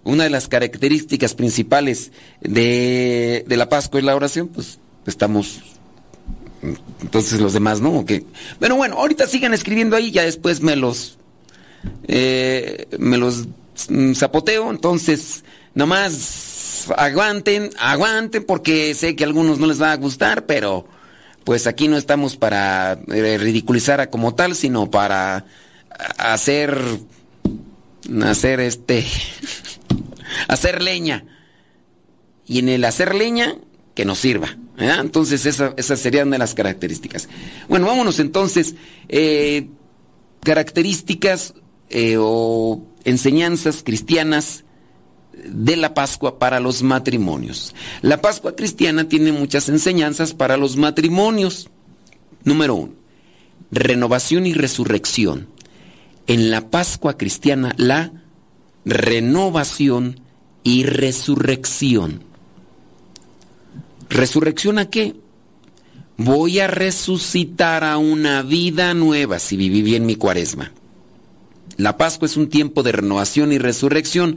[0.05, 5.61] una de las características principales de, la Pascua es la oración, pues estamos
[7.03, 8.25] entonces los demás no que
[8.59, 11.18] pero bueno ahorita sigan escribiendo ahí ya después me los
[12.09, 13.44] eh, me los
[14.14, 20.46] zapoteo entonces nomás aguanten aguanten porque sé que a algunos no les va a gustar
[20.46, 20.87] pero
[21.44, 25.44] pues aquí no estamos para eh, ridiculizar a como tal, sino para
[26.18, 26.76] hacer,
[28.24, 29.04] hacer este,
[30.48, 31.26] hacer leña.
[32.46, 33.56] Y en el hacer leña,
[33.94, 34.56] que nos sirva.
[34.76, 37.28] Entonces, esa, esa sería una de las características.
[37.68, 38.74] Bueno, vámonos entonces.
[39.08, 39.68] Eh,
[40.42, 41.54] características
[41.90, 44.64] eh, o enseñanzas cristianas
[45.44, 47.74] de la Pascua para los matrimonios.
[48.02, 51.70] La Pascua cristiana tiene muchas enseñanzas para los matrimonios.
[52.44, 52.92] Número uno,
[53.70, 55.48] renovación y resurrección.
[56.26, 58.12] En la Pascua cristiana, la
[58.84, 60.20] renovación
[60.62, 62.22] y resurrección.
[64.08, 65.14] ¿Resurrección a qué?
[66.16, 70.72] Voy a resucitar a una vida nueva si viví bien mi cuaresma.
[71.76, 74.37] La Pascua es un tiempo de renovación y resurrección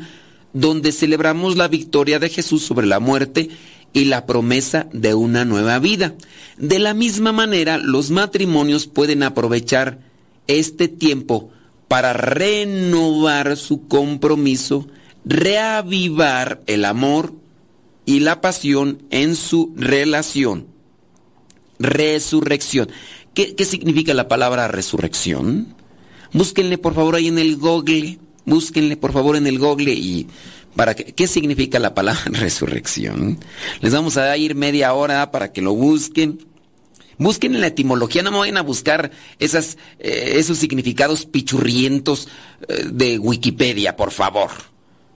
[0.53, 3.49] donde celebramos la victoria de Jesús sobre la muerte
[3.93, 6.15] y la promesa de una nueva vida.
[6.57, 9.99] De la misma manera, los matrimonios pueden aprovechar
[10.47, 11.51] este tiempo
[11.87, 14.87] para renovar su compromiso,
[15.25, 17.33] reavivar el amor
[18.05, 20.67] y la pasión en su relación.
[21.79, 22.89] Resurrección.
[23.33, 25.75] ¿Qué, significa la palabra resurrección?
[26.33, 30.25] Búsquenle por favor ahí en el Google Búsquenle por favor en el Google y
[30.73, 33.39] para que, qué significa la palabra resurrección.
[33.81, 36.39] Les vamos a ir media hora para que lo busquen.
[37.17, 42.29] Busquen en la etimología, no me vayan a buscar eh, esos significados pichurrientos
[42.69, 44.51] eh, de Wikipedia, por favor.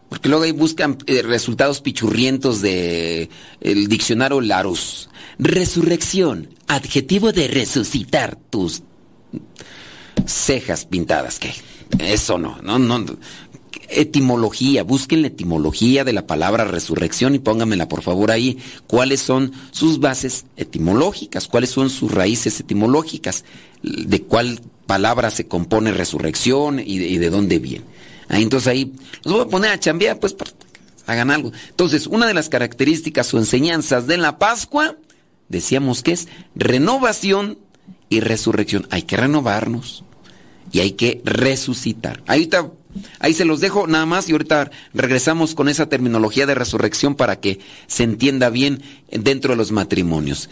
[0.10, 3.30] Porque luego ahí buscan eh, resultados pichurrientos de
[3.62, 5.10] el diccionario Larus.
[5.40, 8.84] Resurrección, adjetivo de resucitar tus
[10.26, 11.54] cejas pintadas, ¿qué?
[12.00, 13.06] Eso no, no, no.
[13.90, 18.58] Etimología, busquen la etimología de la palabra resurrección y pónganmela por favor ahí.
[18.88, 21.48] ¿Cuáles son sus bases etimológicas?
[21.48, 23.44] ¿Cuáles son sus raíces etimológicas?
[23.84, 27.86] ¿De cuál palabra se compone resurrección y de, dónde viene?
[28.30, 28.94] Ahí, entonces ahí
[29.26, 30.36] los voy a poner a chambear, pues
[31.06, 31.52] hagan algo.
[31.70, 34.96] Entonces, una de las características o enseñanzas de la Pascua,
[35.50, 37.58] decíamos que es renovación
[38.08, 38.88] y resurrección.
[38.90, 40.06] Hay que renovarnos
[40.72, 42.24] y hay que resucitar.
[42.28, 42.72] Ahorita,
[43.20, 47.40] ahí se los dejo nada más y ahorita regresamos con esa terminología de resurrección para
[47.40, 50.50] que se entienda bien dentro de los matrimonios.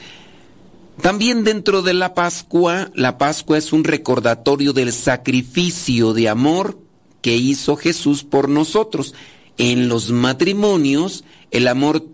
[1.02, 6.78] También dentro de la Pascua, la Pascua es un recordatorio del sacrificio de amor
[7.22, 9.14] que hizo Jesús por nosotros.
[9.58, 12.06] en los matrimonios el amor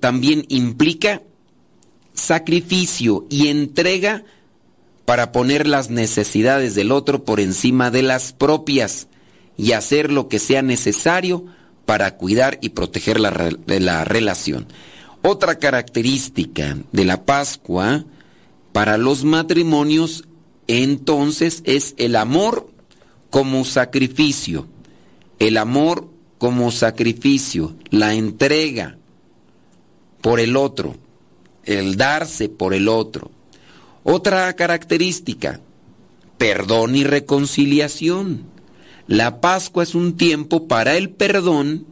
[0.00, 1.22] también implica
[2.14, 4.24] sacrificio y entrega
[5.10, 9.08] para poner las necesidades del otro por encima de las propias
[9.56, 11.46] y hacer lo que sea necesario
[11.84, 14.68] para cuidar y proteger la, la relación.
[15.22, 18.04] Otra característica de la Pascua
[18.70, 20.28] para los matrimonios
[20.68, 22.70] entonces es el amor
[23.30, 24.68] como sacrificio.
[25.40, 28.96] El amor como sacrificio, la entrega
[30.20, 30.94] por el otro,
[31.64, 33.32] el darse por el otro.
[34.02, 35.60] Otra característica,
[36.38, 38.44] perdón y reconciliación.
[39.06, 41.86] La Pascua es un tiempo para el perdón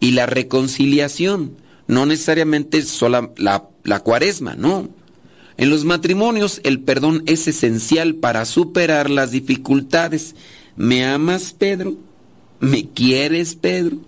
[0.00, 1.56] y la reconciliación,
[1.88, 4.88] no necesariamente solo la, la cuaresma, no.
[5.56, 10.34] En los matrimonios el perdón es esencial para superar las dificultades.
[10.76, 11.96] ¿Me amas, Pedro?
[12.60, 13.98] ¿Me quieres, Pedro?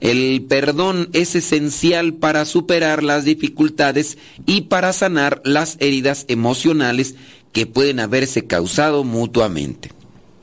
[0.00, 7.16] El perdón es esencial para superar las dificultades y para sanar las heridas emocionales
[7.52, 9.90] que pueden haberse causado mutuamente.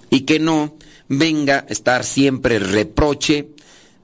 [0.10, 0.76] Y que no
[1.10, 3.50] venga a estar siempre reproche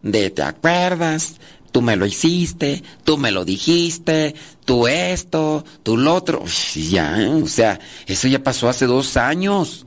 [0.02, 1.36] de te acuerdas,
[1.72, 4.36] tú me lo hiciste, tú me lo dijiste,
[4.66, 6.44] tú esto, tú lo otro.
[6.76, 9.86] Ya, o sea, eso ya pasó hace dos años.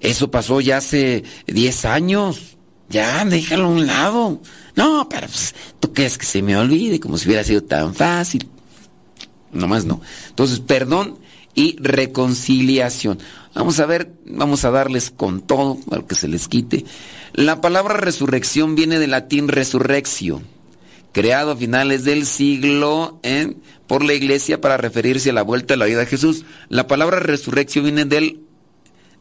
[0.00, 2.56] Eso pasó ya hace diez años.
[2.88, 4.40] Ya, déjalo a un lado.
[4.76, 8.48] No, pero pues, tú crees que se me olvide como si hubiera sido tan fácil.
[9.52, 10.00] Nomás no.
[10.28, 11.18] Entonces, perdón
[11.54, 13.18] y reconciliación.
[13.54, 16.84] Vamos a ver, vamos a darles con todo para que se les quite.
[17.32, 20.42] La palabra resurrección viene del latín resurreccio,
[21.12, 23.54] creado a finales del siglo ¿eh?
[23.86, 26.44] por la iglesia para referirse a la vuelta de la vida de Jesús.
[26.68, 28.40] La palabra resurrección viene del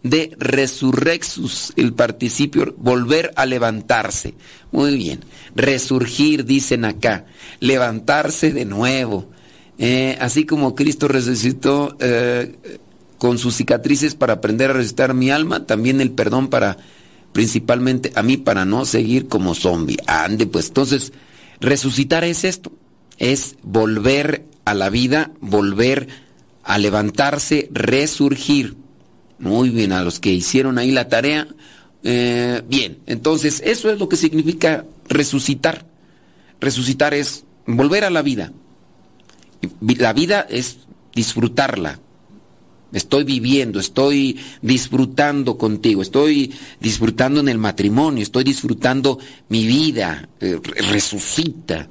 [0.03, 4.35] de resurrexus, el participio, volver a levantarse.
[4.71, 5.21] Muy bien,
[5.55, 7.25] resurgir, dicen acá,
[7.59, 9.29] levantarse de nuevo.
[9.79, 12.55] Eh, así como Cristo resucitó eh,
[13.17, 16.77] con sus cicatrices para aprender a resucitar mi alma, también el perdón para,
[17.31, 19.97] principalmente a mí, para no seguir como zombie.
[20.05, 21.13] Ande, pues entonces,
[21.61, 22.73] resucitar es esto,
[23.17, 26.09] es volver a la vida, volver
[26.63, 28.82] a levantarse, resurgir.
[29.43, 31.47] Muy bien, a los que hicieron ahí la tarea.
[32.01, 35.86] Eh, bien, entonces eso es lo que significa resucitar.
[36.62, 38.53] Resucitar es volver a la vida.
[39.82, 40.77] La vida es
[41.13, 41.99] disfrutarla.
[42.93, 50.58] Estoy viviendo, estoy disfrutando contigo, estoy disfrutando en el matrimonio, estoy disfrutando mi vida, eh,
[50.89, 51.89] resucita.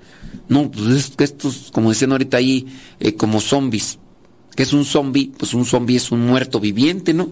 [0.48, 2.66] No, pues estos, como decían ahorita ahí,
[2.98, 3.98] eh, como zombies.
[4.54, 5.32] ¿Qué es un zombie?
[5.36, 7.30] Pues un zombie es un muerto viviente, ¿no?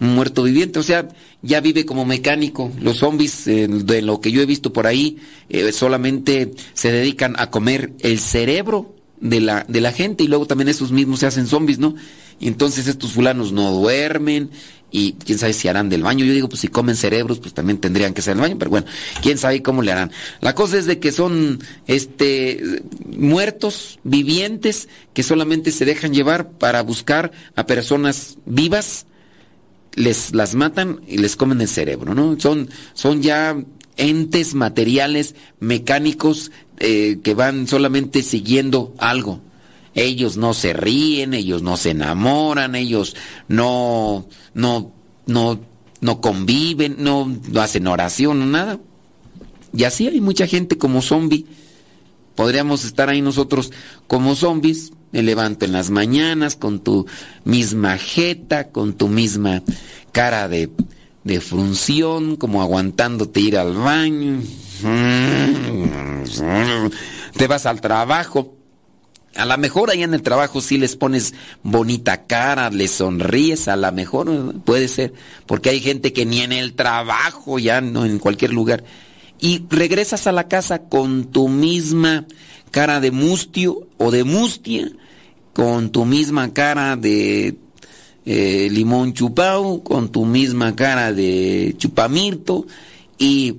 [0.00, 1.08] un muerto viviente, o sea,
[1.42, 2.72] ya vive como mecánico.
[2.80, 5.18] Los zombies, de lo que yo he visto por ahí,
[5.50, 10.46] eh, solamente se dedican a comer el cerebro de la, de la gente y luego
[10.46, 11.94] también esos mismos se hacen zombies, ¿no?
[12.40, 14.50] Y entonces estos fulanos no duermen
[14.90, 16.24] y quién sabe si harán del baño.
[16.24, 18.86] Yo digo, pues si comen cerebros, pues también tendrían que ser el baño, pero bueno,
[19.22, 20.10] quién sabe cómo le harán.
[20.40, 26.82] La cosa es de que son este muertos vivientes que solamente se dejan llevar para
[26.82, 29.06] buscar a personas vivas
[29.94, 32.38] les las matan y les comen el cerebro, ¿no?
[32.38, 33.56] Son, son ya
[33.96, 39.40] entes materiales, mecánicos, eh, que van solamente siguiendo algo.
[39.94, 43.16] Ellos no se ríen, ellos no se enamoran, ellos
[43.48, 44.92] no, no,
[45.26, 45.60] no,
[46.00, 48.78] no conviven, no, no hacen oración, nada.
[49.72, 51.46] Y así hay mucha gente como zombie.
[52.36, 53.72] Podríamos estar ahí nosotros
[54.06, 57.06] como zombies, me levanto en las mañanas con tu
[57.44, 59.62] misma jeta, con tu misma
[60.12, 60.70] cara de,
[61.24, 64.40] de función, como aguantándote ir al baño.
[67.36, 68.59] Te vas al trabajo.
[69.36, 73.76] A lo mejor ahí en el trabajo sí les pones bonita cara, les sonríes, a
[73.76, 75.12] lo mejor puede ser,
[75.46, 78.82] porque hay gente que ni en el trabajo, ya no en cualquier lugar.
[79.38, 82.26] Y regresas a la casa con tu misma
[82.72, 84.90] cara de mustio o de mustia,
[85.52, 87.56] con tu misma cara de
[88.26, 92.66] eh, limón chupado, con tu misma cara de chupamirto
[93.16, 93.56] y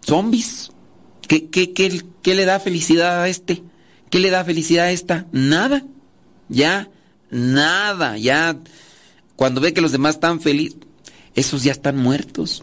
[0.00, 0.72] zombies.
[1.28, 3.62] ¿Qué, qué, qué, qué le da felicidad a este?
[4.12, 5.26] ¿Qué le da felicidad a esta?
[5.32, 5.86] Nada.
[6.50, 6.90] Ya,
[7.30, 8.18] nada.
[8.18, 8.58] Ya,
[9.36, 10.76] cuando ve que los demás están felices,
[11.34, 12.62] esos ya están muertos.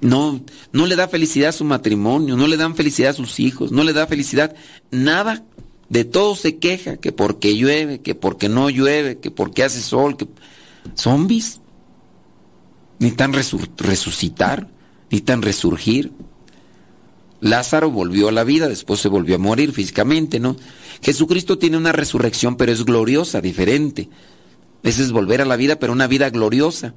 [0.00, 0.40] No,
[0.72, 3.84] no le da felicidad a su matrimonio, no le dan felicidad a sus hijos, no
[3.84, 4.56] le da felicidad,
[4.90, 5.44] nada.
[5.90, 10.16] De todo se queja, que porque llueve, que porque no llueve, que porque hace sol,
[10.16, 10.26] que
[10.94, 11.60] zombies.
[12.98, 14.70] Necesitan resucitar,
[15.10, 16.12] necesitan resurgir.
[17.40, 20.56] Lázaro volvió a la vida, después se volvió a morir físicamente, ¿no?
[21.02, 24.08] Jesucristo tiene una resurrección, pero es gloriosa, diferente.
[24.82, 26.94] Ese es volver a la vida, pero una vida gloriosa.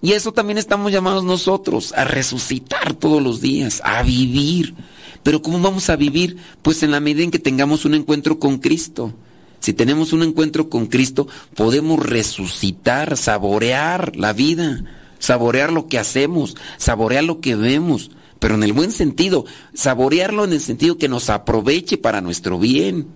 [0.00, 4.74] Y eso también estamos llamados nosotros, a resucitar todos los días, a vivir.
[5.22, 6.36] Pero ¿cómo vamos a vivir?
[6.62, 9.14] Pues en la medida en que tengamos un encuentro con Cristo.
[9.60, 14.84] Si tenemos un encuentro con Cristo, podemos resucitar, saborear la vida,
[15.18, 20.52] saborear lo que hacemos, saborear lo que vemos, pero en el buen sentido, saborearlo en
[20.52, 23.06] el sentido que nos aproveche para nuestro bien.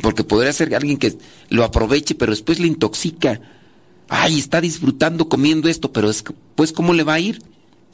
[0.00, 1.16] Porque podría ser alguien que
[1.48, 3.40] lo aproveche, pero después le intoxica.
[4.08, 6.24] Ay, está disfrutando comiendo esto, pero es,
[6.54, 7.42] pues ¿cómo le va a ir?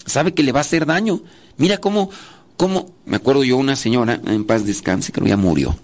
[0.07, 1.23] Sabe que le va a hacer daño.
[1.57, 2.11] Mira cómo,
[2.57, 5.77] cómo, me acuerdo yo una señora, en paz descanse, que ya murió.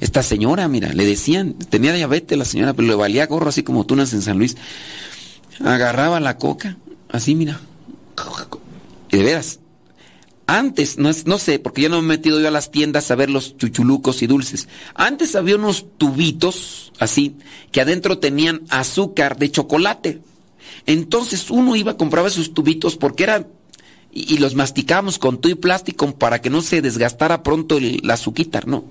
[0.00, 3.84] Esta señora, mira, le decían, tenía diabetes la señora, pero le valía gorro así como
[3.84, 4.56] tunas en San Luis.
[5.62, 6.76] Agarraba la coca,
[7.10, 7.60] así mira.
[9.10, 9.60] Y de veras,
[10.58, 13.14] antes, no, no sé, porque yo no me he metido yo a las tiendas a
[13.14, 14.66] ver los chuchulucos y dulces.
[14.96, 17.36] Antes había unos tubitos, así,
[17.70, 20.20] que adentro tenían azúcar de chocolate.
[20.86, 23.46] Entonces uno iba, compraba esos tubitos porque eran,
[24.10, 28.18] y, los masticábamos con tu y plástico para que no se desgastara pronto el, la
[28.66, 28.84] ¿no?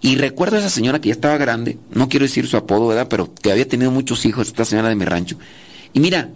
[0.00, 3.08] Y recuerdo a esa señora que ya estaba grande, no quiero decir su apodo, ¿verdad?
[3.10, 5.36] Pero que había tenido muchos hijos, esta señora de mi rancho.
[5.92, 6.30] Y mira,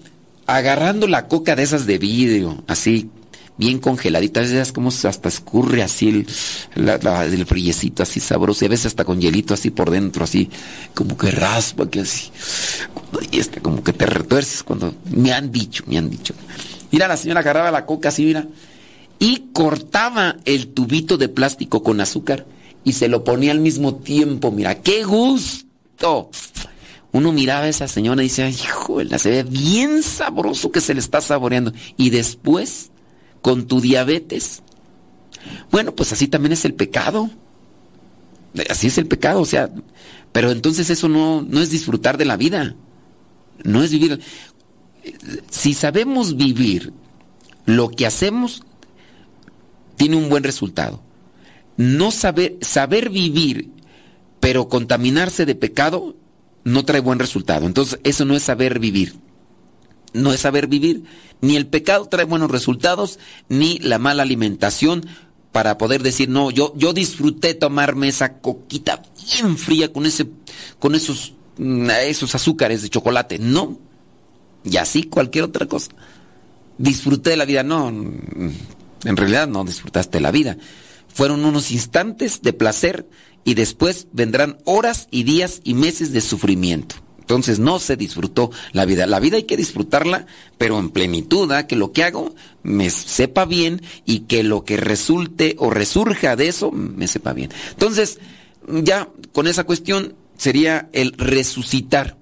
[0.46, 3.08] agarrando la coca de esas de vidrio, así,
[3.56, 6.26] bien congeladita, veces como hasta escurre así el,
[6.76, 10.48] el frillecito así sabroso, y a veces hasta con hielito así por dentro, así
[10.94, 12.30] como que raspa, que así,
[13.30, 16.34] y está como que te retuerces cuando me han dicho, me han dicho.
[16.90, 18.46] Mira, la señora agarraba la coca así, mira,
[19.18, 22.46] y cortaba el tubito de plástico con azúcar
[22.84, 26.30] y se lo ponía al mismo tiempo, mira, qué gusto.
[27.12, 31.00] Uno miraba a esa señora y decía, hijo, se ve bien sabroso que se le
[31.00, 31.72] está saboreando.
[31.96, 32.90] Y después
[33.42, 34.62] con tu diabetes.
[35.70, 37.30] Bueno, pues así también es el pecado.
[38.68, 39.70] Así es el pecado, o sea,
[40.32, 42.74] pero entonces eso no, no es disfrutar de la vida.
[43.62, 44.20] No es vivir.
[45.50, 46.92] Si sabemos vivir
[47.66, 48.62] lo que hacemos,
[49.96, 51.02] tiene un buen resultado.
[51.76, 53.70] No saber, saber vivir,
[54.40, 56.16] pero contaminarse de pecado,
[56.64, 57.66] no trae buen resultado.
[57.66, 59.14] Entonces, eso no es saber vivir
[60.12, 61.04] no es saber vivir.
[61.40, 65.06] Ni el pecado trae buenos resultados, ni la mala alimentación
[65.52, 70.28] para poder decir, no, yo, yo disfruté tomarme esa coquita bien fría con, ese,
[70.78, 73.38] con esos, mm, esos azúcares de chocolate.
[73.38, 73.78] No.
[74.64, 75.90] Y así cualquier otra cosa.
[76.78, 77.62] Disfruté de la vida.
[77.62, 78.50] No, mm,
[79.04, 80.56] en realidad no disfrutaste la vida.
[81.08, 83.08] Fueron unos instantes de placer
[83.44, 86.96] y después vendrán horas y días y meses de sufrimiento.
[87.30, 89.06] Entonces no se disfrutó la vida.
[89.06, 90.26] La vida hay que disfrutarla,
[90.58, 91.68] pero en plenitud, ¿ah?
[91.68, 96.48] que lo que hago me sepa bien y que lo que resulte o resurja de
[96.48, 97.52] eso me sepa bien.
[97.70, 98.18] Entonces,
[98.66, 102.16] ya con esa cuestión sería el resucitar.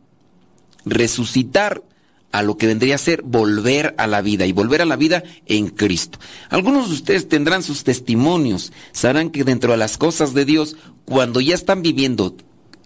[0.84, 1.82] Resucitar
[2.30, 5.22] a lo que vendría a ser volver a la vida y volver a la vida
[5.46, 6.18] en Cristo.
[6.50, 11.40] Algunos de ustedes tendrán sus testimonios, sabrán que dentro de las cosas de Dios, cuando
[11.40, 12.36] ya están viviendo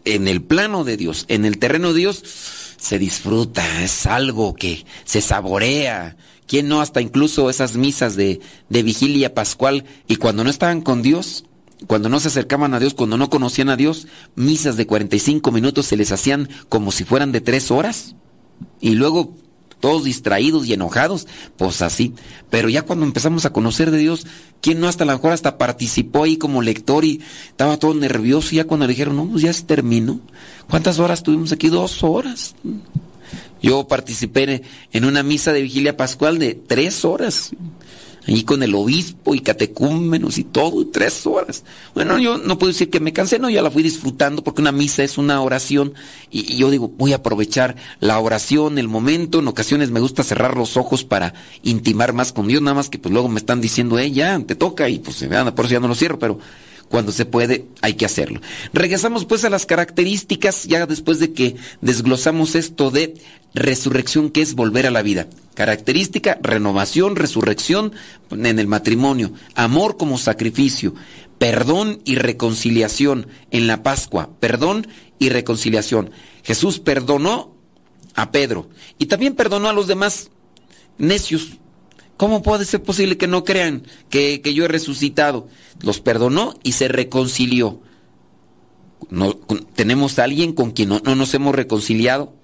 [0.04, 2.22] en el plano de Dios, en el terreno de Dios,
[2.76, 6.16] se disfruta, es algo que se saborea.
[6.46, 6.80] ¿Quién no?
[6.80, 11.44] Hasta incluso esas misas de, de vigilia pascual y cuando no estaban con Dios,
[11.86, 15.86] cuando no se acercaban a Dios, cuando no conocían a Dios, misas de 45 minutos
[15.86, 18.16] se les hacían como si fueran de tres horas.
[18.80, 19.34] Y luego
[19.82, 21.26] todos distraídos y enojados,
[21.56, 22.14] pues así.
[22.50, 24.26] Pero ya cuando empezamos a conocer de Dios,
[24.60, 28.50] ¿quién no hasta la mejor hasta participó ahí como lector y estaba todo nervioso?
[28.52, 30.20] Y ya cuando le dijeron, no, pues ya se terminó.
[30.70, 31.68] ¿Cuántas horas tuvimos aquí?
[31.68, 32.54] Dos horas.
[33.60, 34.62] Yo participé
[34.92, 37.50] en una misa de vigilia pascual de tres horas
[38.26, 41.64] ahí con el obispo y catecúmenos y todo, tres horas.
[41.94, 44.72] Bueno, yo no puedo decir que me cansé, no, ya la fui disfrutando porque una
[44.72, 45.94] misa es una oración
[46.30, 50.56] y, yo digo, voy a aprovechar la oración, el momento, en ocasiones me gusta cerrar
[50.56, 53.98] los ojos para intimar más con Dios, nada más que pues luego me están diciendo,
[53.98, 56.38] eh, ya, te toca y pues por eso ya no lo cierro, pero
[56.92, 58.42] cuando se puede hay que hacerlo.
[58.74, 63.14] Regresamos pues a las características ya después de que desglosamos esto de
[63.54, 65.26] resurrección que es volver a la vida.
[65.54, 67.94] Característica, renovación, resurrección
[68.30, 70.94] en el matrimonio, amor como sacrificio,
[71.38, 74.86] perdón y reconciliación en la Pascua, perdón
[75.18, 76.10] y reconciliación.
[76.42, 77.56] Jesús perdonó
[78.14, 78.68] a Pedro
[78.98, 80.28] y también perdonó a los demás
[80.98, 81.52] necios.
[82.16, 85.48] ¿Cómo puede ser posible que no crean que, yo he resucitado?
[85.80, 87.80] Los perdonó y se reconcilió.
[89.10, 89.34] No,
[89.74, 92.34] ¿Tenemos a alguien con quien no nos hemos reconciliado?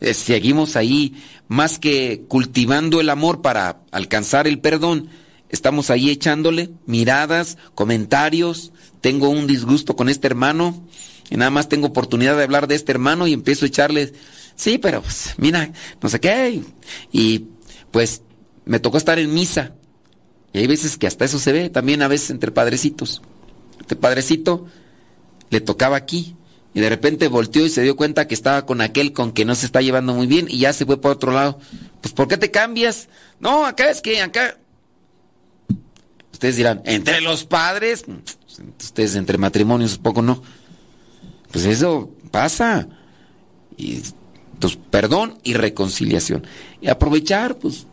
[0.00, 1.14] Eh, seguimos ahí
[1.48, 5.10] más que cultivando el amor para alcanzar el perdón
[5.50, 10.86] estamos ahí echándole miradas, comentarios, tengo un disgusto con este hermano
[11.28, 14.12] y nada más tengo oportunidad de hablar de este hermano y empiezo a echarle,
[14.54, 16.62] sí, pero pues, mira, no sé qué,
[17.12, 17.46] y
[17.90, 18.22] pues
[18.64, 19.74] me tocó estar en misa.
[20.52, 23.22] Y hay veces que hasta eso se ve, también a veces entre padrecitos.
[23.80, 24.66] Este padrecito
[25.50, 26.36] le tocaba aquí
[26.74, 29.54] y de repente volteó y se dio cuenta que estaba con aquel con que no
[29.54, 31.58] se está llevando muy bien y ya se fue por otro lado.
[32.00, 33.08] Pues ¿por qué te cambias?
[33.38, 34.56] No, acá es que acá...
[36.32, 38.04] Ustedes dirán, entre los padres,
[38.80, 40.42] ustedes entre matrimonios poco no.
[41.50, 42.88] Pues eso pasa.
[43.76, 44.02] Y,
[44.60, 46.46] entonces, perdón y reconciliación.
[46.82, 47.86] Y aprovechar, pues,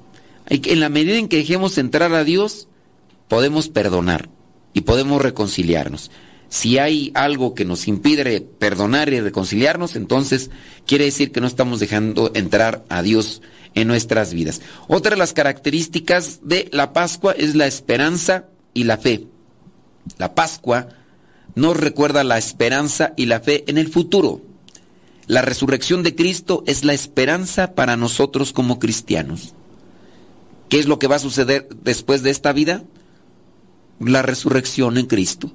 [0.50, 2.68] en la medida en que dejemos entrar a Dios,
[3.30, 4.28] podemos perdonar
[4.74, 6.12] y podemos reconciliarnos.
[6.50, 10.50] Si hay algo que nos impide perdonar y reconciliarnos, entonces
[10.86, 13.42] quiere decir que no estamos dejando entrar a Dios
[13.74, 14.60] en nuestras vidas.
[14.90, 19.26] Otra de las características de la Pascua es la esperanza y la fe.
[20.18, 20.90] La Pascua
[21.56, 24.42] nos recuerda la esperanza y la fe en el futuro.
[25.28, 29.54] La resurrección de Cristo es la esperanza para nosotros como cristianos.
[30.70, 32.84] ¿Qué es lo que va a suceder después de esta vida?
[34.00, 35.52] La resurrección en Cristo.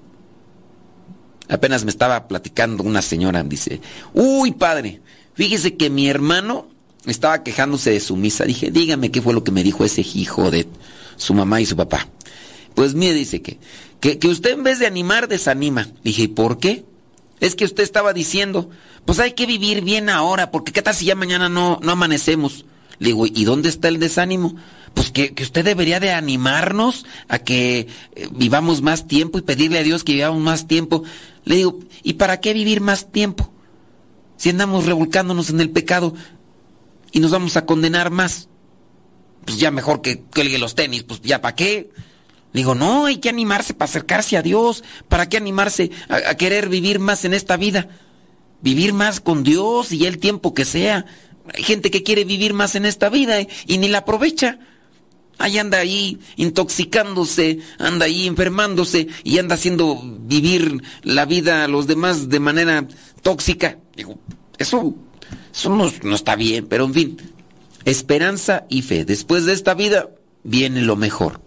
[1.49, 3.81] Apenas me estaba platicando una señora, dice,
[4.15, 5.01] uy padre,
[5.35, 6.69] fíjese que mi hermano
[7.07, 8.45] estaba quejándose de su misa.
[8.45, 10.67] Dije, dígame qué fue lo que me dijo ese hijo de
[11.17, 12.09] su mamá y su papá.
[12.75, 13.59] Pues mire, dice que,
[14.01, 15.89] que, usted en vez de animar, desanima.
[16.05, 16.85] Dije, ¿y por qué?
[17.43, 18.71] Es que usted estaba diciendo,
[19.05, 22.65] pues hay que vivir bien ahora, porque qué tal si ya mañana no, no amanecemos.
[23.01, 24.55] Le digo, ¿y dónde está el desánimo?
[24.95, 29.81] Pues que, que usted debería de animarnos a que eh, vivamos más tiempo y pedirle
[29.81, 31.03] a Dios que vivamos más tiempo.
[31.45, 33.53] Le digo, ¿y para qué vivir más tiempo?
[34.37, 36.15] Si andamos revolcándonos en el pecado
[37.11, 38.51] y nos vamos a condenar más.
[39.45, 41.91] Pues ya mejor que cuelgue los tenis, pues ya para qué.
[42.53, 44.85] Digo, no, hay que animarse para acercarse a Dios.
[45.09, 47.89] ¿Para qué animarse a, querer vivir más en esta vida?
[48.61, 51.07] Vivir más con Dios y el tiempo que sea.
[51.55, 54.59] Hay gente que quiere vivir más en esta vida y ni la aprovecha.
[55.39, 61.87] Ahí anda ahí intoxicándose, anda ahí enfermándose y anda haciendo vivir la vida a los
[61.87, 62.87] demás de manera
[63.23, 63.79] tóxica.
[63.97, 64.19] Digo,
[64.59, 64.95] eso,
[65.53, 67.17] eso no está bien, pero en fin,
[67.87, 69.07] esperanza y fe.
[69.07, 70.11] Después de esta vida
[70.45, 71.41] viene lo mejor.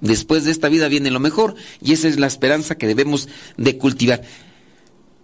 [0.00, 3.78] Después de esta vida viene lo mejor y esa es la esperanza que debemos de
[3.78, 4.22] cultivar.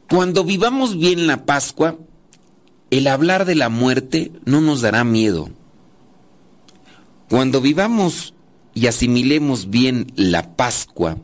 [0.09, 1.99] Cuando vivamos bien la Pascua,
[2.91, 5.51] el hablar de la muerte no nos dará miedo
[7.31, 8.35] cuando vivamos
[8.75, 11.17] y asimilemos bien la Pascua,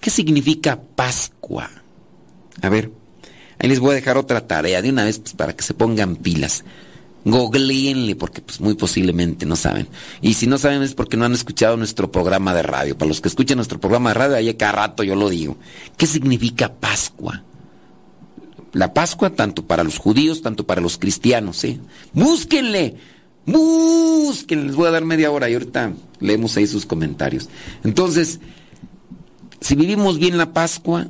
[0.00, 1.70] ¿qué significa Pascua?
[2.62, 2.90] A ver,
[3.58, 6.16] ahí les voy a dejar otra tarea de una vez pues, para que se pongan
[6.16, 6.64] pilas.
[7.24, 9.88] Googleenle porque pues muy posiblemente no saben.
[10.20, 12.96] Y si no saben es porque no han escuchado nuestro programa de radio.
[12.96, 15.56] Para los que escuchan nuestro programa de radio, ahí cada rato yo lo digo.
[15.96, 17.42] ¿Qué significa Pascua?
[18.72, 21.78] La Pascua tanto para los judíos, tanto para los cristianos, ¿eh?
[22.12, 22.96] Búsquenle
[23.46, 27.48] Busquen, les voy a dar media hora y ahorita leemos ahí sus comentarios.
[27.84, 28.40] Entonces,
[29.60, 31.08] si vivimos bien la Pascua,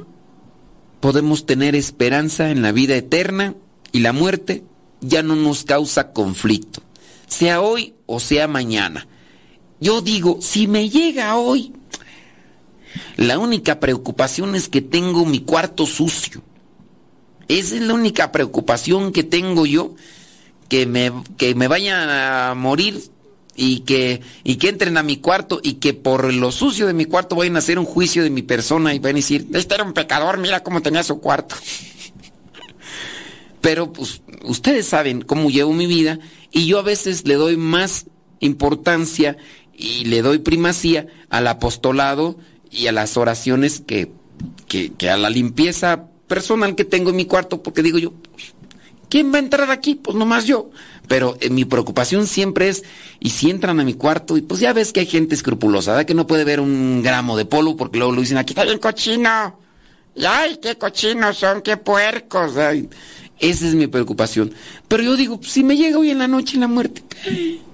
[1.00, 3.54] podemos tener esperanza en la vida eterna
[3.92, 4.64] y la muerte
[5.07, 6.82] ya no nos causa conflicto,
[7.26, 9.07] sea hoy o sea mañana.
[9.80, 11.72] Yo digo, si me llega hoy,
[13.16, 16.42] la única preocupación es que tengo mi cuarto sucio.
[17.48, 19.94] Esa es la única preocupación que tengo yo
[20.68, 23.02] que me, que me vayan a morir
[23.55, 27.05] y que, y que entren a mi cuarto y que por lo sucio de mi
[27.05, 29.84] cuarto vayan a hacer un juicio de mi persona y vayan a decir, este era
[29.84, 31.57] un pecador, mira cómo tenía su cuarto.
[33.64, 36.18] Pero pues ustedes saben cómo llevo mi vida
[36.52, 38.04] y yo a veces le doy más
[38.40, 39.38] importancia
[39.72, 42.36] y le doy primacía al apostolado
[42.70, 44.12] y a las oraciones que,
[44.68, 48.12] que, a la limpieza personal que tengo en mi cuarto porque digo yo,
[49.08, 49.94] ¿Quién va a entrar aquí?
[49.94, 50.70] Pues nomás yo.
[51.08, 52.82] Pero eh, mi preocupación siempre es,
[53.20, 56.06] y si entran a mi cuarto, y pues ya ves que hay gente escrupulosa, ¿verdad?
[56.06, 58.78] Que no puede ver un gramo de polvo porque luego lo dicen, aquí está bien
[58.78, 59.58] cochino.
[60.26, 62.54] Ay, qué cochinos son, qué puercos.
[63.39, 64.53] Esa es mi preocupación.
[64.89, 67.03] Pero yo digo, si me llega hoy en la noche la muerte,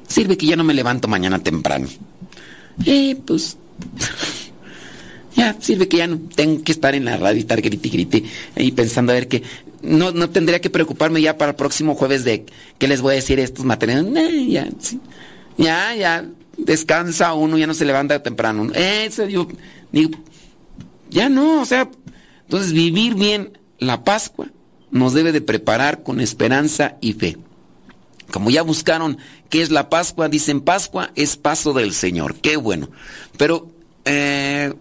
[0.09, 1.89] sirve que ya no me levanto mañana temprano.
[2.87, 3.57] Eh, pues...
[5.37, 7.91] ya, sirve que ya no tengo que estar en la radio y estar grite y
[7.91, 8.25] grite,
[8.57, 9.43] ahí pensando a ver qué
[9.83, 12.47] no, no tendría que preocuparme ya para el próximo jueves de
[12.79, 14.13] qué les voy a decir estos materiales.
[14.49, 14.69] ya,
[15.57, 18.71] ya, ya, descansa uno, ya no se levanta temprano.
[18.75, 19.49] Eso yo
[19.93, 20.11] digo,
[21.11, 21.91] ya no, o sea,
[22.43, 24.49] entonces vivir bien la Pascua
[24.91, 27.39] nos debe de preparar con esperanza y fe.
[28.33, 29.19] Como ya buscaron
[29.49, 32.37] qué es la Pascua, dicen Pascua es paso del Señor.
[32.37, 32.89] Qué bueno.
[33.37, 33.71] Pero
[34.05, 34.73] eh,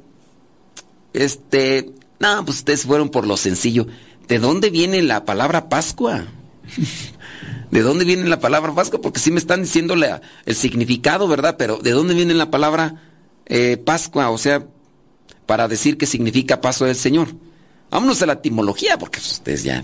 [1.14, 3.88] este, no, pues ustedes fueron por lo sencillo.
[4.28, 6.26] ¿De dónde viene la palabra Pascua?
[7.72, 9.01] ¿De dónde viene la palabra Pascua?
[9.01, 9.95] Porque sí me están diciendo
[10.45, 11.55] el significado, ¿verdad?
[11.57, 13.01] Pero ¿de dónde viene la palabra
[13.47, 14.30] eh, Pascua?
[14.30, 14.66] O sea,
[15.45, 17.30] para decir que significa paso del Señor.
[17.92, 19.84] Vámonos a la etimología, porque ustedes ya,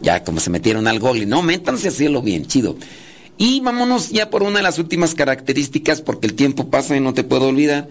[0.00, 2.76] ya como se metieron al gol y no, métanse a hacerlo bien, chido.
[3.36, 7.14] Y vámonos ya por una de las últimas características, porque el tiempo pasa y no
[7.14, 7.88] te puedo olvidar.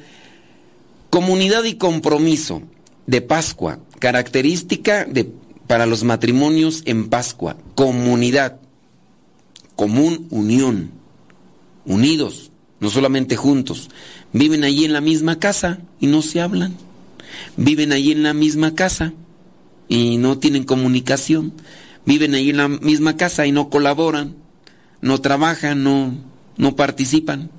[1.09, 2.63] Comunidad y compromiso
[3.05, 5.31] de Pascua, característica de,
[5.67, 8.59] para los matrimonios en Pascua, comunidad,
[9.75, 10.91] común unión,
[11.85, 13.89] unidos, no solamente juntos,
[14.31, 16.75] viven allí en la misma casa y no se hablan,
[17.57, 19.13] viven allí en la misma casa
[19.93, 21.53] y no tienen comunicación,
[22.03, 24.35] viven allí en la misma casa y no colaboran,
[25.01, 26.15] no trabajan, no,
[26.57, 27.51] no participan.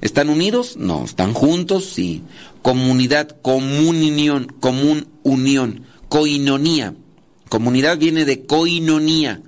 [0.00, 0.76] ¿Están unidos?
[0.76, 2.22] No, están juntos, sí.
[2.62, 6.94] Comunidad, comunión, común unión, coinonía.
[7.48, 9.42] Comunidad viene de coinonía.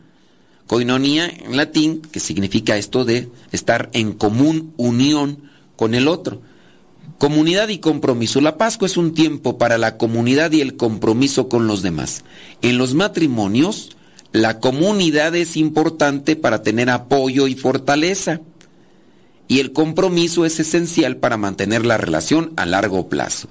[0.66, 5.44] Coinonía en latín, que significa esto de estar en común unión
[5.76, 6.42] con el otro.
[7.22, 8.40] Comunidad y compromiso.
[8.40, 12.24] La Pascua es un tiempo para la comunidad y el compromiso con los demás.
[12.62, 13.96] En los matrimonios,
[14.32, 18.40] la comunidad es importante para tener apoyo y fortaleza
[19.46, 23.46] y el compromiso es esencial para mantener la relación a largo plazo.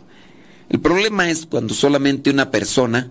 [0.67, 3.09] El problema es cuando solamente una persona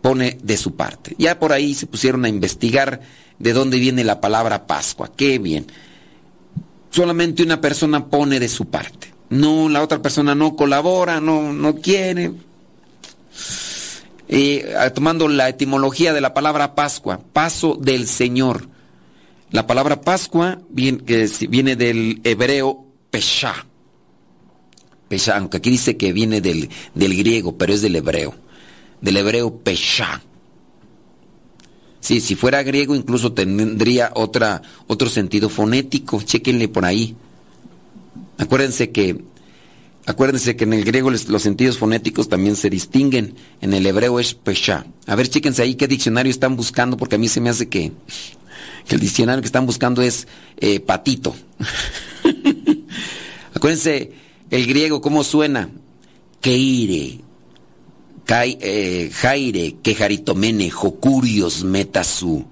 [0.00, 1.14] pone de su parte.
[1.18, 3.02] Ya por ahí se pusieron a investigar
[3.38, 5.12] de dónde viene la palabra Pascua.
[5.14, 5.66] Qué bien.
[6.88, 9.17] Solamente una persona pone de su parte.
[9.30, 12.32] No, la otra persona no colabora, no, no quiere.
[14.76, 18.68] Ah, tomando la etimología de la palabra Pascua, paso del Señor.
[19.50, 21.02] La palabra Pascua viene,
[21.48, 23.66] viene del hebreo Pesha.
[25.08, 28.34] Pesha, aunque aquí dice que viene del, del griego, pero es del hebreo.
[29.00, 30.22] Del hebreo Pesha.
[32.00, 36.22] Sí, si fuera griego incluso tendría otra, otro sentido fonético.
[36.22, 37.16] Chequenle por ahí.
[38.38, 39.22] Acuérdense que,
[40.06, 43.34] acuérdense que en el griego los sentidos fonéticos también se distinguen.
[43.60, 44.86] En el hebreo es Pesha.
[45.06, 47.92] A ver, chéquense ahí qué diccionario están buscando, porque a mí se me hace que
[48.88, 50.26] el diccionario que están buscando es
[50.56, 51.36] eh, patito.
[53.54, 54.12] Acuérdense,
[54.50, 55.68] el griego, ¿cómo suena?
[56.40, 57.18] Keire,
[58.28, 62.46] eh, jaire, quejaritomene, jocurios, metasu,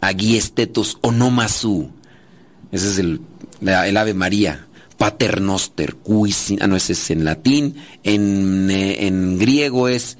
[0.00, 1.90] agiestetos, onomasu.
[2.72, 3.20] Ese es el,
[3.60, 4.66] el Ave María.
[5.00, 7.76] Paternoster, cuisin, ah, no, ese es en latín.
[8.04, 10.18] En, eh, en griego es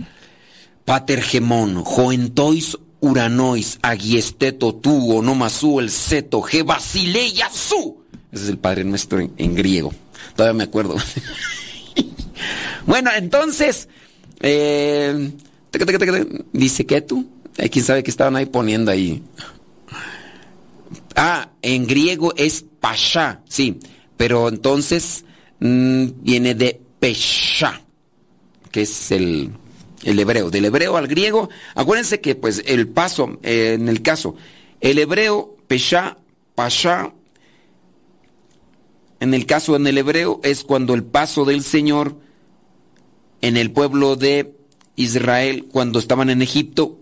[0.87, 8.05] patergemón, joentois Uranois, Agiesteto, Tu, Onomasu, el Seto, Basileia, Su.
[8.33, 9.93] Ese es el Padre Nuestro en, griego.
[10.35, 10.97] Todavía me acuerdo.
[12.87, 13.87] bueno, entonces,
[14.41, 15.31] eh,
[16.55, 17.29] dice que tú,
[17.59, 19.23] hay quien sabe que estaban ahí poniendo ahí.
[21.17, 23.79] Ah, en griego es Pasha, sí,
[24.21, 25.25] pero entonces
[25.61, 27.81] mm, viene de Pesha,
[28.71, 29.51] que es el
[30.05, 31.49] el hebreo, del hebreo al griego.
[31.75, 34.37] Acuérdense que pues el paso, eh, en el caso,
[34.83, 36.19] el hebreo, pesha,
[36.55, 37.15] pasha,
[39.21, 42.19] en el caso en el hebreo es cuando el paso del Señor
[43.41, 44.55] en el pueblo de
[44.97, 47.00] Israel, cuando estaban en Egipto,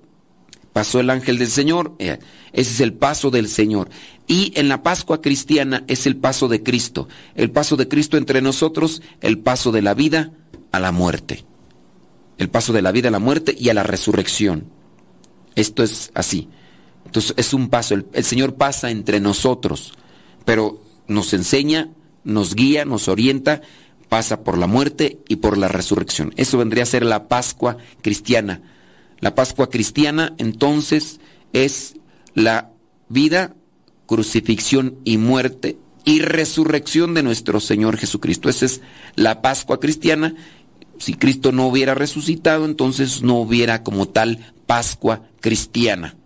[0.79, 2.19] pasó el ángel del Señor, eh,
[2.53, 3.89] ese es el paso del Señor.
[4.27, 8.43] Y en la Pascua cristiana es el paso de Cristo, el paso de Cristo entre
[8.43, 10.33] nosotros, el paso de la vida
[10.73, 11.45] a la muerte
[12.39, 14.71] el paso de la vida a la muerte y a la resurrección.
[15.57, 16.49] Esto es así.
[17.05, 19.95] Entonces es un paso, el, Señor pasa entre nosotros,
[20.45, 21.91] pero nos enseña,
[22.23, 23.63] nos guía, nos orienta,
[24.09, 26.33] pasa por la muerte y por la resurrección.
[26.37, 28.63] Eso vendría a ser la Pascua cristiana.
[29.21, 31.21] La Pascua cristiana entonces
[31.53, 31.97] es
[32.35, 32.71] la
[33.09, 33.55] vida,
[34.07, 38.49] crucifixión y muerte y resurrección de nuestro Señor Jesucristo.
[38.49, 38.81] Esa es
[39.17, 40.35] la Pascua cristiana
[40.99, 46.17] si Cristo no hubiera resucitado, entonces no hubiera como tal Pascua cristiana.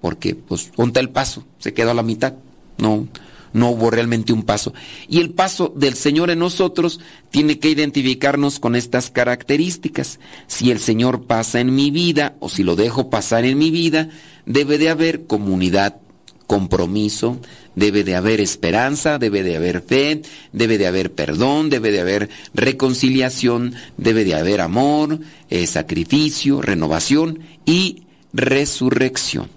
[0.00, 2.34] Porque, pues, ponte el paso, se quedó a la mitad.
[2.76, 3.08] No,
[3.52, 4.72] no hubo realmente un paso.
[5.08, 10.20] Y el paso del Señor en nosotros tiene que identificarnos con estas características.
[10.46, 14.08] Si el Señor pasa en mi vida o si lo dejo pasar en mi vida,
[14.46, 16.00] debe de haber comunidad,
[16.46, 17.38] compromiso,
[17.74, 20.22] debe de haber esperanza, debe de haber fe,
[20.52, 25.20] debe de haber perdón, debe de haber reconciliación, debe de haber amor,
[25.50, 29.50] eh, sacrificio, renovación y resurrección.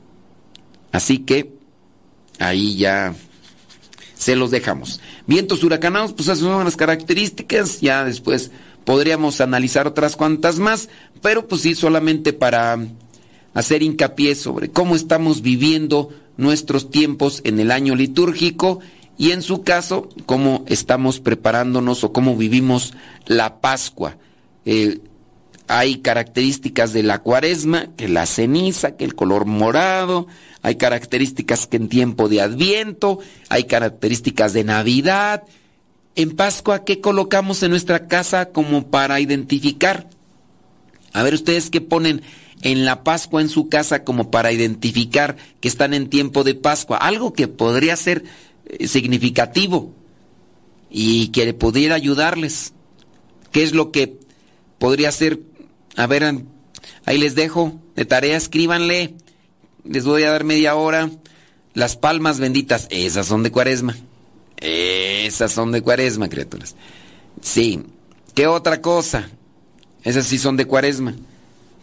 [0.92, 1.54] Así que
[2.40, 3.16] ahí ya
[4.22, 5.00] se los dejamos.
[5.26, 8.52] Vientos huracanados, pues esas son las características, ya después
[8.86, 10.90] podríamos analizar otras cuantas más,
[11.24, 12.78] pero pues sí, solamente para
[13.56, 18.80] hacer hincapié sobre cómo estamos viviendo nuestros tiempos en el año litúrgico
[19.18, 22.94] y en su caso, cómo estamos preparándonos o cómo vivimos
[23.26, 24.18] la Pascua.
[24.66, 25.00] Eh,
[25.72, 30.28] hay características de la cuaresma, que la ceniza, que el color morado,
[30.62, 35.44] hay características que en tiempo de adviento, hay características de Navidad.
[36.16, 40.10] En Pascua, ¿qué colocamos en nuestra casa como para identificar?
[41.14, 42.22] A ver ustedes qué ponen
[42.64, 46.98] en la Pascua en su casa como para identificar que están en tiempo de Pascua.
[46.98, 48.26] Algo que podría ser
[48.66, 49.94] eh, significativo
[50.90, 52.74] y que pudiera ayudarles.
[53.54, 54.20] ¿Qué es lo que
[54.78, 55.40] podría ser?
[55.96, 56.44] A ver,
[57.06, 59.16] ahí les dejo de tarea, escríbanle.
[59.84, 61.10] Les voy a dar media hora.
[61.74, 63.96] Las palmas benditas, esas son de cuaresma.
[64.58, 66.76] Esas son de cuaresma, criaturas.
[67.42, 67.84] Sí.
[68.36, 69.30] ¿Qué otra cosa?
[70.04, 71.16] Esas sí son de cuaresma.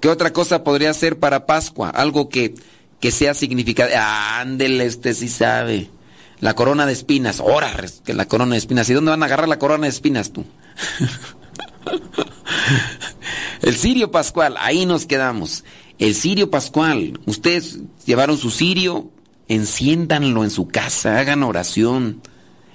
[0.01, 1.91] ¿Qué otra cosa podría ser para Pascua?
[1.91, 2.55] Algo que,
[3.01, 3.99] que sea significativo.
[4.01, 5.91] ándele, usted sí sabe.
[6.41, 7.41] La corona de espinas.
[7.41, 8.89] Ahora, que la corona de espinas.
[8.89, 10.45] ¿Y dónde van a agarrar la corona de espinas tú?
[13.63, 15.65] El cirio pascual, ahí nos quedamos.
[15.99, 17.19] El cirio pascual.
[17.27, 19.11] Ustedes llevaron su cirio,
[19.49, 22.21] enciéndanlo en su casa, hagan oración.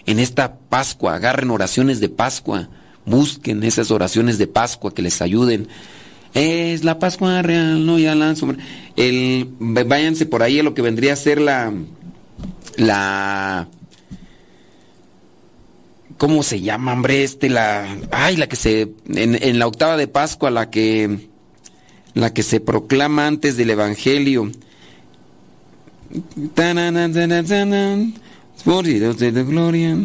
[0.06, 2.70] En esta Pascua, agarren oraciones de Pascua.
[3.06, 5.68] Busquen esas oraciones de Pascua que les ayuden.
[6.34, 8.34] Es la Pascua real, no ya la
[8.96, 11.72] El, váyanse por ahí a lo que vendría a ser la.
[12.76, 13.68] La.
[16.18, 17.24] ¿Cómo se llama, hombre?
[17.24, 17.98] Este, la.
[18.12, 18.94] Ay, la que se.
[19.08, 21.30] En, en la octava de Pascua, la que.
[22.14, 24.52] La que se proclama antes del Evangelio.
[29.34, 29.98] de gloria.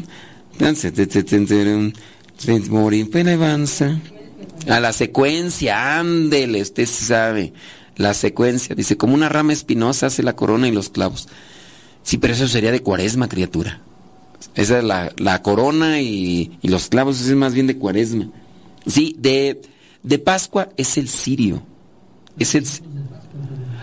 [4.68, 7.52] A la secuencia, ándele, usted sabe.
[7.96, 11.28] La secuencia, dice, como una rama espinosa hace la corona y los clavos.
[12.02, 13.82] Sí, pero eso sería de cuaresma, criatura.
[14.54, 18.28] Esa es la, corona y, los clavos, es más bien de cuaresma.
[18.86, 19.60] Sí, de,
[20.02, 21.62] de Pascua es el cirio.
[22.38, 22.64] Es el,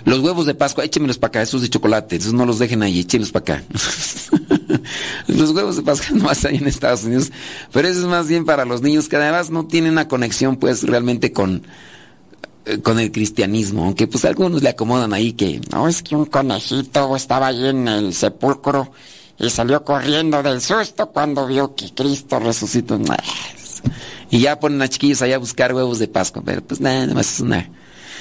[0.06, 3.00] los huevos de Pascua, échemelos para acá, esos de chocolate, esos no los dejen ahí,
[3.00, 3.64] échemelos para acá.
[5.28, 7.32] los huevos de Pascua no más ahí en Estados Unidos,
[7.74, 10.84] pero eso es más bien para los niños que además no tienen una conexión pues
[10.84, 11.64] realmente con,
[12.66, 16.26] eh, con el cristianismo, aunque pues algunos le acomodan ahí que, no, es que un
[16.26, 18.92] conejito estaba ahí en el sepulcro
[19.38, 23.00] y salió corriendo del susto cuando vio que Cristo resucitó.
[24.32, 27.36] Y ya ponen a chiquillos allá a buscar huevos de Pascua, pero pues nada, más
[27.36, 27.70] es una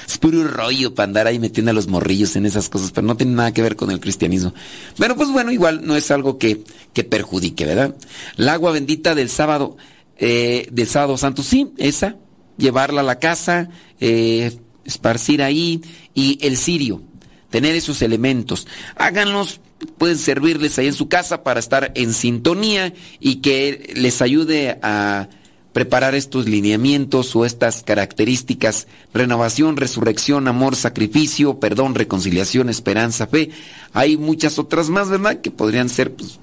[0.07, 3.17] es puro rollo para andar ahí metiendo a los morrillos en esas cosas, pero no
[3.17, 4.53] tiene nada que ver con el cristianismo.
[4.97, 6.63] Pero pues bueno, igual no es algo que,
[6.93, 7.95] que perjudique, ¿verdad?
[8.35, 9.77] La agua bendita del sábado,
[10.17, 12.17] eh, del sábado santo, sí, esa,
[12.57, 15.81] llevarla a la casa, eh, esparcir ahí,
[16.13, 17.01] y el cirio,
[17.49, 18.67] tener esos elementos.
[18.95, 19.59] Háganlos,
[19.97, 25.29] pueden servirles ahí en su casa para estar en sintonía y que les ayude a
[25.75, 33.49] preparar estos lineamientos o estas características, renovación, resurrección, amor, sacrificio, perdón, reconciliación, esperanza, fe.
[33.91, 35.41] Hay muchas otras más, ¿verdad?
[35.41, 36.39] Que podrían ser, pues,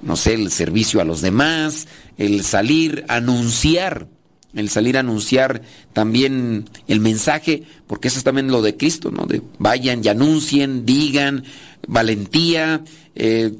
[0.00, 4.06] no sé, el servicio a los demás, el salir, anunciar,
[4.54, 9.26] el salir a anunciar también el mensaje, porque eso es también lo de Cristo, ¿no?
[9.26, 11.44] De vayan y anuncien, digan,
[11.86, 12.82] valentía,
[13.14, 13.52] eh,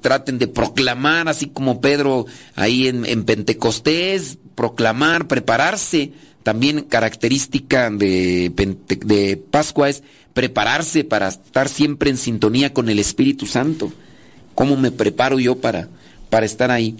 [0.00, 6.12] traten de proclamar, así como Pedro ahí en, Pentecostés, proclamar, prepararse.
[6.42, 8.50] También característica de,
[9.04, 10.02] de Pascua es
[10.32, 13.92] prepararse para estar siempre en sintonía con el Espíritu Santo.
[14.54, 15.88] ¿Cómo me preparo yo para,
[16.30, 16.96] para estar ahí?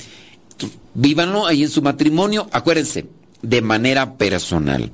[0.94, 3.06] Vívanlo ahí en su matrimonio, acuérdense,
[3.42, 4.90] de manera personal.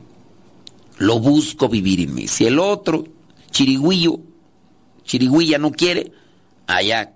[0.99, 2.29] Lo busco vivir en mí.
[2.29, 3.05] Si el otro,
[3.51, 4.21] chirigüillo,
[5.05, 6.13] chirigüilla no quiere,
[6.67, 7.13] allá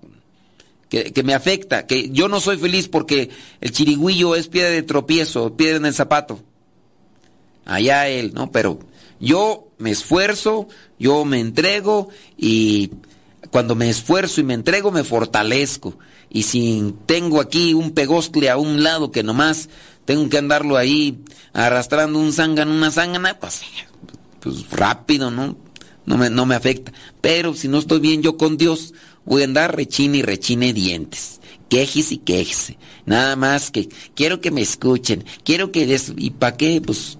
[0.90, 3.30] que, me afecta, que yo no soy feliz porque
[3.60, 6.40] el chirigüillo es piedra de tropiezo, piedra en el zapato.
[7.64, 8.50] Allá él, ¿no?
[8.50, 8.80] Pero
[9.20, 10.66] yo me esfuerzo,
[10.98, 12.90] yo me entrego y
[13.50, 15.98] cuando me esfuerzo y me entrego me fortalezco.
[16.30, 19.68] Y si tengo aquí un pegostle a un lado que nomás
[20.04, 21.22] tengo que andarlo ahí
[21.52, 23.62] arrastrando un zángano, una zángana, pues,
[24.40, 25.56] pues rápido, ¿no?
[26.06, 26.92] No me, no me afecta.
[27.20, 28.94] Pero si no estoy bien yo con Dios,
[29.24, 31.40] voy a andar rechine y rechine dientes.
[31.68, 32.78] Quejes y quejese.
[33.06, 35.24] Nada más que quiero que me escuchen.
[35.44, 36.12] Quiero que des...
[36.16, 36.80] ¿Y para qué?
[36.80, 37.18] Pues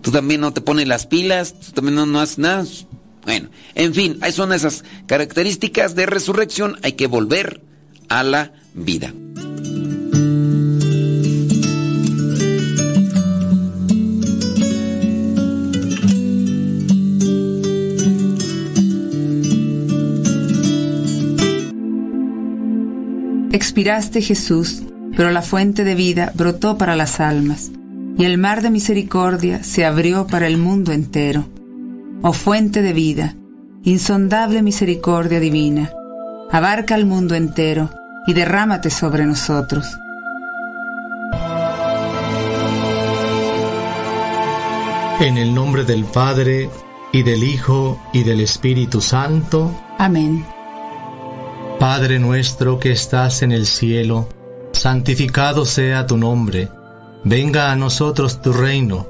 [0.00, 2.64] tú también no te pones las pilas, tú también no, no haces nada.
[3.24, 6.78] Bueno, en fin, ahí son esas características de resurrección.
[6.82, 7.62] Hay que volver
[8.08, 9.12] a la vida.
[23.52, 24.82] Expiraste Jesús,
[25.16, 27.70] pero la fuente de vida brotó para las almas,
[28.16, 31.46] y el mar de misericordia se abrió para el mundo entero.
[32.22, 33.34] Oh fuente de vida,
[33.82, 35.90] insondable misericordia divina,
[36.50, 37.88] abarca el mundo entero
[38.26, 39.86] y derrámate sobre nosotros.
[45.20, 46.68] En el nombre del Padre,
[47.12, 49.74] y del Hijo, y del Espíritu Santo.
[49.98, 50.44] Amén.
[51.78, 54.28] Padre nuestro que estás en el cielo,
[54.72, 56.68] santificado sea tu nombre.
[57.24, 59.09] Venga a nosotros tu reino.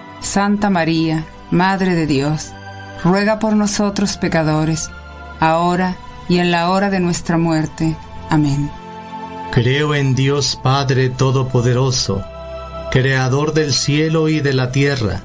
[0.21, 2.51] Santa María, Madre de Dios,
[3.03, 4.89] ruega por nosotros pecadores,
[5.39, 5.97] ahora
[6.29, 7.97] y en la hora de nuestra muerte.
[8.29, 8.71] Amén.
[9.51, 12.23] Creo en Dios Padre Todopoderoso,
[12.91, 15.23] Creador del cielo y de la tierra.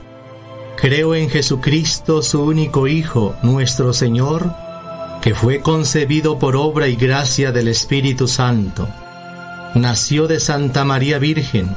[0.77, 4.53] Creo en Jesucristo, su único Hijo, nuestro Señor,
[5.23, 8.89] que fue concebido por obra y gracia del Espíritu Santo.
[9.75, 11.77] Nació de Santa María Virgen,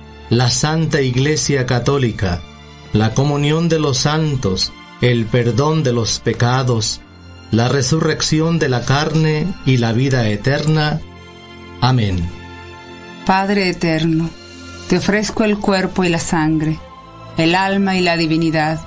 [0.31, 2.41] la Santa Iglesia Católica,
[2.93, 4.71] la comunión de los santos,
[5.01, 7.01] el perdón de los pecados,
[7.51, 11.01] la resurrección de la carne y la vida eterna.
[11.81, 12.25] Amén.
[13.25, 14.29] Padre eterno,
[14.87, 16.79] te ofrezco el cuerpo y la sangre,
[17.35, 18.79] el alma y la divinidad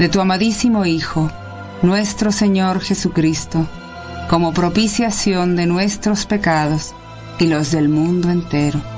[0.00, 1.30] de tu amadísimo Hijo,
[1.80, 3.68] nuestro Señor Jesucristo,
[4.28, 6.92] como propiciación de nuestros pecados
[7.38, 8.97] y los del mundo entero.